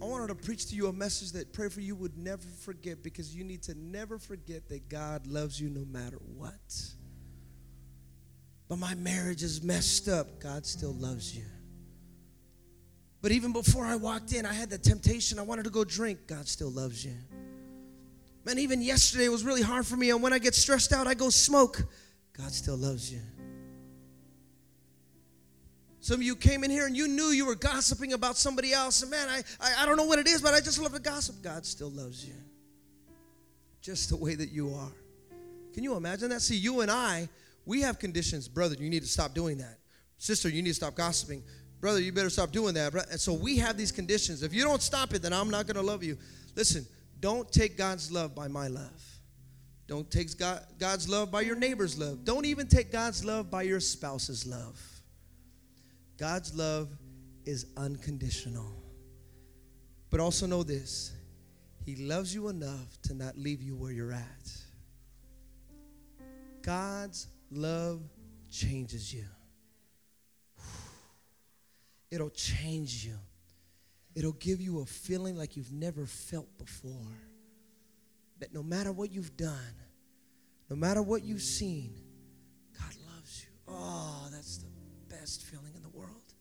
I 0.00 0.04
wanted 0.04 0.28
to 0.28 0.34
preach 0.34 0.66
to 0.70 0.76
you 0.76 0.86
a 0.88 0.92
message 0.92 1.32
that 1.32 1.52
pray 1.52 1.68
for 1.68 1.80
you 1.80 1.94
would 1.96 2.16
never 2.16 2.46
forget 2.60 3.02
because 3.02 3.34
you 3.34 3.42
need 3.44 3.62
to 3.64 3.74
never 3.74 4.18
forget 4.18 4.68
that 4.68 4.88
God 4.88 5.26
loves 5.26 5.60
you 5.60 5.68
no 5.70 5.84
matter 5.84 6.18
what. 6.36 6.52
but 8.68 8.76
my 8.78 8.94
marriage 8.94 9.42
is 9.42 9.62
messed 9.62 10.08
up. 10.08 10.40
God 10.40 10.66
still 10.66 10.92
loves 10.92 11.34
you. 11.34 11.44
But 13.20 13.32
even 13.32 13.52
before 13.52 13.84
I 13.84 13.96
walked 13.96 14.32
in, 14.32 14.46
I 14.46 14.52
had 14.52 14.70
the 14.70 14.78
temptation. 14.78 15.38
I 15.38 15.42
wanted 15.42 15.64
to 15.64 15.70
go 15.70 15.84
drink. 15.84 16.26
God 16.26 16.46
still 16.46 16.70
loves 16.70 17.04
you. 17.04 17.14
Man, 18.48 18.58
even 18.60 18.80
yesterday 18.80 19.28
was 19.28 19.44
really 19.44 19.60
hard 19.60 19.86
for 19.86 19.94
me. 19.94 20.08
And 20.08 20.22
when 20.22 20.32
I 20.32 20.38
get 20.38 20.54
stressed 20.54 20.94
out, 20.94 21.06
I 21.06 21.12
go 21.12 21.28
smoke. 21.28 21.82
God 22.32 22.50
still 22.50 22.78
loves 22.78 23.12
you. 23.12 23.20
Some 26.00 26.20
of 26.20 26.22
you 26.22 26.34
came 26.34 26.64
in 26.64 26.70
here 26.70 26.86
and 26.86 26.96
you 26.96 27.08
knew 27.08 27.26
you 27.26 27.44
were 27.44 27.54
gossiping 27.54 28.14
about 28.14 28.38
somebody 28.38 28.72
else. 28.72 29.02
And 29.02 29.10
man, 29.10 29.28
I, 29.28 29.42
I, 29.60 29.82
I 29.82 29.86
don't 29.86 29.98
know 29.98 30.06
what 30.06 30.18
it 30.18 30.26
is, 30.26 30.40
but 30.40 30.54
I 30.54 30.60
just 30.60 30.80
love 30.80 30.94
to 30.94 30.98
gossip. 30.98 31.42
God 31.42 31.66
still 31.66 31.90
loves 31.90 32.24
you. 32.24 32.32
Just 33.82 34.08
the 34.08 34.16
way 34.16 34.34
that 34.34 34.50
you 34.50 34.72
are. 34.72 34.92
Can 35.74 35.84
you 35.84 35.96
imagine 35.96 36.30
that? 36.30 36.40
See, 36.40 36.56
you 36.56 36.80
and 36.80 36.90
I, 36.90 37.28
we 37.66 37.82
have 37.82 37.98
conditions. 37.98 38.48
Brother, 38.48 38.76
you 38.80 38.88
need 38.88 39.02
to 39.02 39.08
stop 39.08 39.34
doing 39.34 39.58
that. 39.58 39.76
Sister, 40.16 40.48
you 40.48 40.62
need 40.62 40.70
to 40.70 40.74
stop 40.74 40.94
gossiping. 40.94 41.42
Brother, 41.82 42.00
you 42.00 42.12
better 42.12 42.30
stop 42.30 42.50
doing 42.50 42.72
that. 42.72 42.94
And 43.10 43.20
so 43.20 43.34
we 43.34 43.58
have 43.58 43.76
these 43.76 43.92
conditions. 43.92 44.42
If 44.42 44.54
you 44.54 44.64
don't 44.64 44.80
stop 44.80 45.12
it, 45.12 45.20
then 45.20 45.34
I'm 45.34 45.50
not 45.50 45.66
going 45.66 45.76
to 45.76 45.82
love 45.82 46.02
you. 46.02 46.16
Listen, 46.56 46.86
don't 47.20 47.50
take 47.50 47.76
God's 47.76 48.12
love 48.12 48.34
by 48.34 48.48
my 48.48 48.68
love. 48.68 49.18
Don't 49.86 50.10
take 50.10 50.36
God, 50.38 50.62
God's 50.78 51.08
love 51.08 51.30
by 51.30 51.40
your 51.40 51.56
neighbor's 51.56 51.98
love. 51.98 52.24
Don't 52.24 52.44
even 52.44 52.66
take 52.66 52.92
God's 52.92 53.24
love 53.24 53.50
by 53.50 53.62
your 53.62 53.80
spouse's 53.80 54.46
love. 54.46 54.78
God's 56.18 56.54
love 56.54 56.90
is 57.46 57.66
unconditional. 57.76 58.70
But 60.10 60.20
also 60.20 60.46
know 60.46 60.62
this 60.62 61.12
He 61.86 61.96
loves 61.96 62.34
you 62.34 62.48
enough 62.48 63.00
to 63.04 63.14
not 63.14 63.38
leave 63.38 63.62
you 63.62 63.76
where 63.76 63.92
you're 63.92 64.12
at. 64.12 64.52
God's 66.60 67.28
love 67.50 68.02
changes 68.50 69.12
you. 69.12 69.24
It'll 72.10 72.30
change 72.30 73.06
you. 73.06 73.14
It'll 74.18 74.32
give 74.32 74.60
you 74.60 74.80
a 74.80 74.84
feeling 74.84 75.36
like 75.36 75.56
you've 75.56 75.72
never 75.72 76.04
felt 76.04 76.48
before. 76.58 77.14
That 78.40 78.52
no 78.52 78.64
matter 78.64 78.90
what 78.90 79.12
you've 79.12 79.36
done, 79.36 79.76
no 80.68 80.74
matter 80.74 81.02
what 81.02 81.22
you've 81.22 81.40
seen, 81.40 81.94
God 82.76 82.96
loves 83.14 83.44
you. 83.44 83.48
Oh, 83.68 84.26
that's 84.32 84.58
the 84.58 84.66
best 85.08 85.44
feeling 85.44 85.72
in 85.76 85.82
the 85.82 85.88
world. 85.90 86.34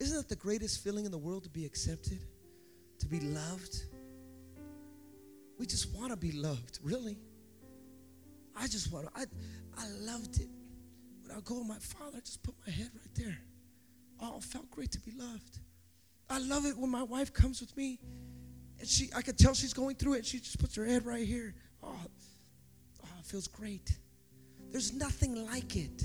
Isn't 0.00 0.16
that 0.16 0.30
the 0.30 0.36
greatest 0.36 0.82
feeling 0.82 1.04
in 1.04 1.10
the 1.10 1.18
world 1.18 1.44
to 1.44 1.50
be 1.50 1.66
accepted, 1.66 2.18
to 3.00 3.06
be 3.06 3.20
loved? 3.20 3.76
We 5.58 5.66
just 5.66 5.94
want 5.94 6.12
to 6.12 6.16
be 6.16 6.32
loved, 6.32 6.78
really. 6.82 7.18
I 8.56 8.68
just 8.68 8.90
want 8.90 9.14
to, 9.14 9.20
I, 9.20 9.24
I 9.76 9.86
loved 10.00 10.40
it. 10.40 10.48
When 11.20 11.36
I 11.36 11.40
go 11.40 11.62
my 11.62 11.76
father, 11.76 12.16
I 12.16 12.20
just 12.20 12.42
put 12.42 12.54
my 12.66 12.72
head 12.72 12.88
right 12.94 13.14
there. 13.16 13.38
Oh, 14.18 14.40
felt 14.40 14.70
great 14.70 14.92
to 14.92 15.00
be 15.00 15.12
loved. 15.14 15.58
I 16.28 16.38
love 16.38 16.66
it 16.66 16.76
when 16.76 16.90
my 16.90 17.02
wife 17.02 17.32
comes 17.32 17.60
with 17.60 17.76
me 17.76 17.98
and 18.78 18.88
she 18.88 19.08
I 19.14 19.22
could 19.22 19.38
tell 19.38 19.54
she's 19.54 19.72
going 19.72 19.96
through 19.96 20.14
it. 20.14 20.18
and 20.18 20.26
She 20.26 20.38
just 20.38 20.58
puts 20.58 20.74
her 20.76 20.84
head 20.84 21.06
right 21.06 21.26
here. 21.26 21.54
Oh, 21.82 21.94
oh, 21.94 23.08
it 23.18 23.24
feels 23.24 23.46
great. 23.46 23.96
There's 24.70 24.92
nothing 24.92 25.46
like 25.46 25.76
it. 25.76 26.02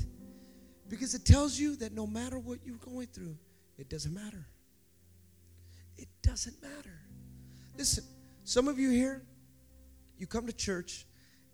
Because 0.88 1.16
it 1.16 1.26
tells 1.26 1.58
you 1.58 1.76
that 1.78 1.94
no 1.94 2.06
matter 2.06 2.38
what 2.38 2.60
you're 2.66 2.76
going 2.78 3.08
through, 3.08 3.38
it 3.78 3.90
doesn't 3.90 4.14
matter. 4.14 4.46
It 5.98 6.10
doesn't 6.22 6.62
matter. 6.62 7.00
Listen, 7.78 8.04
some 8.44 8.68
of 8.68 8.78
you 8.78 8.90
here, 8.90 9.24
you 10.18 10.28
come 10.28 10.46
to 10.48 10.54
church 10.54 11.06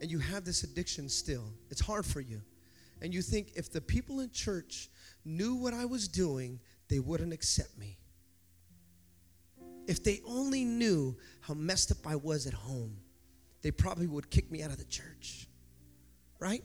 and 0.01 0.10
you 0.10 0.19
have 0.19 0.43
this 0.43 0.63
addiction 0.63 1.08
still. 1.08 1.53
It's 1.69 1.82
hard 1.82 2.06
for 2.06 2.19
you. 2.19 2.41
And 3.01 3.13
you 3.13 3.21
think 3.21 3.51
if 3.56 3.71
the 3.71 3.82
people 3.82 4.21
in 4.21 4.32
church 4.32 4.89
knew 5.23 5.56
what 5.56 5.73
I 5.73 5.86
was 5.86 6.08
doing, 6.08 6.60
they 6.89 6.99
wouldn't 6.99 7.34
accept 7.34 7.77
me. 7.77 7.99
If 9.88 10.04
they 10.04 10.21
only 10.26 10.63
knew 10.63 11.17
how 11.41 11.54
messed 11.54 11.91
up 11.91 12.06
I 12.06 12.15
was 12.15 12.45
at 12.45 12.54
home, 12.54 12.97
they 13.62 13.71
probably 13.71 14.08
would 14.08 14.30
kick 14.30 14.52
me 14.52 14.62
out 14.62 14.69
of 14.69 14.78
the 14.78 14.86
church. 14.86 15.47
Right? 16.39 16.63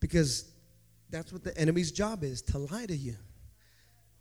Because 0.00 0.50
that's 1.10 1.32
what 1.32 1.44
the 1.44 1.56
enemy's 1.58 1.92
job 1.92 2.24
is 2.24 2.40
to 2.42 2.58
lie 2.58 2.86
to 2.86 2.96
you, 2.96 3.16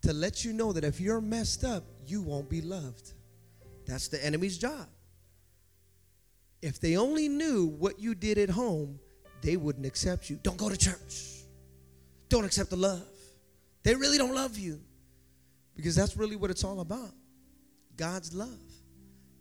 to 0.01 0.11
let 0.11 0.43
you 0.43 0.51
know 0.51 0.73
that 0.73 0.83
if 0.83 0.99
you're 0.99 1.21
messed 1.21 1.63
up, 1.63 1.85
you 2.05 2.21
won't 2.21 2.49
be 2.49 2.61
loved. 2.61 3.13
That's 3.85 4.09
the 4.09 4.23
enemy's 4.25 4.57
job. 4.57 4.87
If 6.61 6.81
they 6.81 6.97
only 6.97 7.29
knew 7.29 7.67
what 7.67 7.99
you 7.99 8.13
did 8.13 8.37
at 8.37 8.49
home, 8.49 8.99
they 9.41 9.55
wouldn't 9.55 9.85
accept 9.85 10.29
you. 10.29 10.39
Don't 10.43 10.57
go 10.57 10.69
to 10.69 10.77
church 10.77 11.41
don't 12.31 12.45
accept 12.45 12.69
the 12.69 12.77
love. 12.77 13.03
They 13.83 13.93
really 13.93 14.17
don't 14.17 14.33
love 14.33 14.57
you. 14.57 14.79
Because 15.75 15.95
that's 15.95 16.17
really 16.17 16.35
what 16.35 16.49
it's 16.49 16.63
all 16.63 16.79
about 16.79 17.11
God's 18.01 18.33
love. 18.33 18.49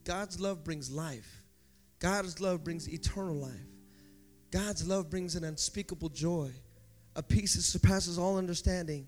God's 0.05 0.39
love 0.39 0.63
brings 0.65 0.91
life, 0.91 1.43
God's 1.99 2.43
love 2.43 2.63
brings 2.63 2.93
eternal 2.93 3.37
life. 3.37 3.55
God's 4.51 4.87
love 4.87 5.09
brings 5.09 5.35
an 5.35 5.45
unspeakable 5.45 6.11
joy, 6.11 6.51
a 7.17 7.23
peace 7.23 7.55
that 7.55 7.63
surpasses 7.63 8.19
all 8.19 8.37
understanding. 8.37 9.07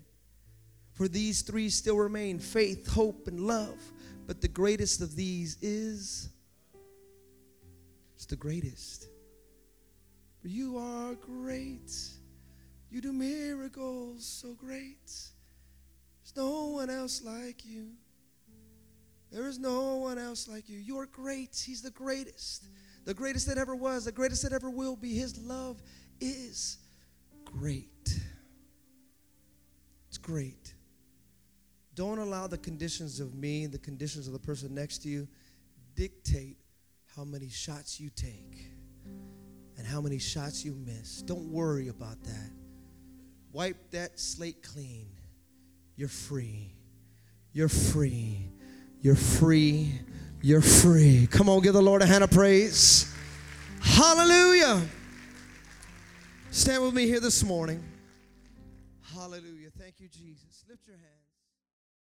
For 0.93 1.07
these 1.07 1.43
three 1.43 1.69
still 1.69 1.97
remain 1.97 2.39
faith, 2.39 2.87
hope, 2.87 3.27
and 3.27 3.41
love. 3.41 3.77
But 4.25 4.41
the 4.41 4.47
greatest 4.47 5.01
of 5.01 5.15
these 5.15 5.57
is 5.61 6.29
it's 8.15 8.25
the 8.25 8.35
greatest. 8.35 9.05
You 10.41 10.79
are 10.79 11.13
great. 11.13 11.93
You 12.89 13.01
do 13.01 13.13
miracles 13.13 14.25
so 14.25 14.55
great. 14.55 15.05
There's 15.05 16.35
no 16.35 16.69
one 16.69 16.89
else 16.89 17.21
like 17.23 17.63
you. 17.63 17.89
There 19.33 19.47
is 19.47 19.57
no 19.57 19.95
one 19.95 20.19
else 20.19 20.47
like 20.47 20.69
you. 20.69 20.77
You're 20.77 21.07
great. 21.07 21.61
He's 21.65 21.81
the 21.81 21.89
greatest. 21.89 22.67
The 23.03 23.15
greatest 23.15 23.47
that 23.47 23.57
ever 23.57 23.75
was, 23.75 24.05
the 24.05 24.11
greatest 24.11 24.43
that 24.43 24.53
ever 24.53 24.69
will 24.69 24.95
be. 24.95 25.15
His 25.15 25.39
love 25.39 25.81
is 26.21 26.77
great. 27.43 28.19
It's 30.07 30.19
great. 30.19 30.75
Don't 31.95 32.19
allow 32.19 32.45
the 32.45 32.59
conditions 32.59 33.19
of 33.19 33.33
me 33.33 33.65
the 33.65 33.79
conditions 33.79 34.27
of 34.27 34.33
the 34.33 34.39
person 34.39 34.73
next 34.73 34.99
to 34.99 35.09
you 35.09 35.27
dictate 35.95 36.57
how 37.15 37.23
many 37.23 37.49
shots 37.49 37.99
you 37.99 38.09
take 38.15 38.71
and 39.77 39.85
how 39.85 39.99
many 39.99 40.19
shots 40.19 40.63
you 40.63 40.73
miss. 40.73 41.23
Don't 41.23 41.51
worry 41.51 41.87
about 41.87 42.23
that. 42.23 42.51
Wipe 43.51 43.91
that 43.91 44.19
slate 44.19 44.61
clean. 44.61 45.07
You're 45.95 46.07
free. 46.07 46.75
You're 47.51 47.69
free. 47.69 48.49
You're 49.03 49.15
free. 49.15 49.99
You're 50.41 50.61
free. 50.61 51.27
Come 51.29 51.49
on, 51.49 51.61
give 51.61 51.73
the 51.73 51.81
Lord 51.81 52.01
a 52.01 52.05
hand 52.05 52.23
of 52.23 52.31
praise. 52.31 53.13
Hallelujah. 53.81 54.81
Stand 56.51 56.83
with 56.83 56.93
me 56.93 57.05
here 57.05 57.19
this 57.19 57.43
morning. 57.43 57.83
Hallelujah. 59.13 59.71
Thank 59.77 59.99
you, 59.99 60.07
Jesus. 60.07 60.63
Lift 60.69 60.87
your 60.87 60.95
hand. 60.95 61.22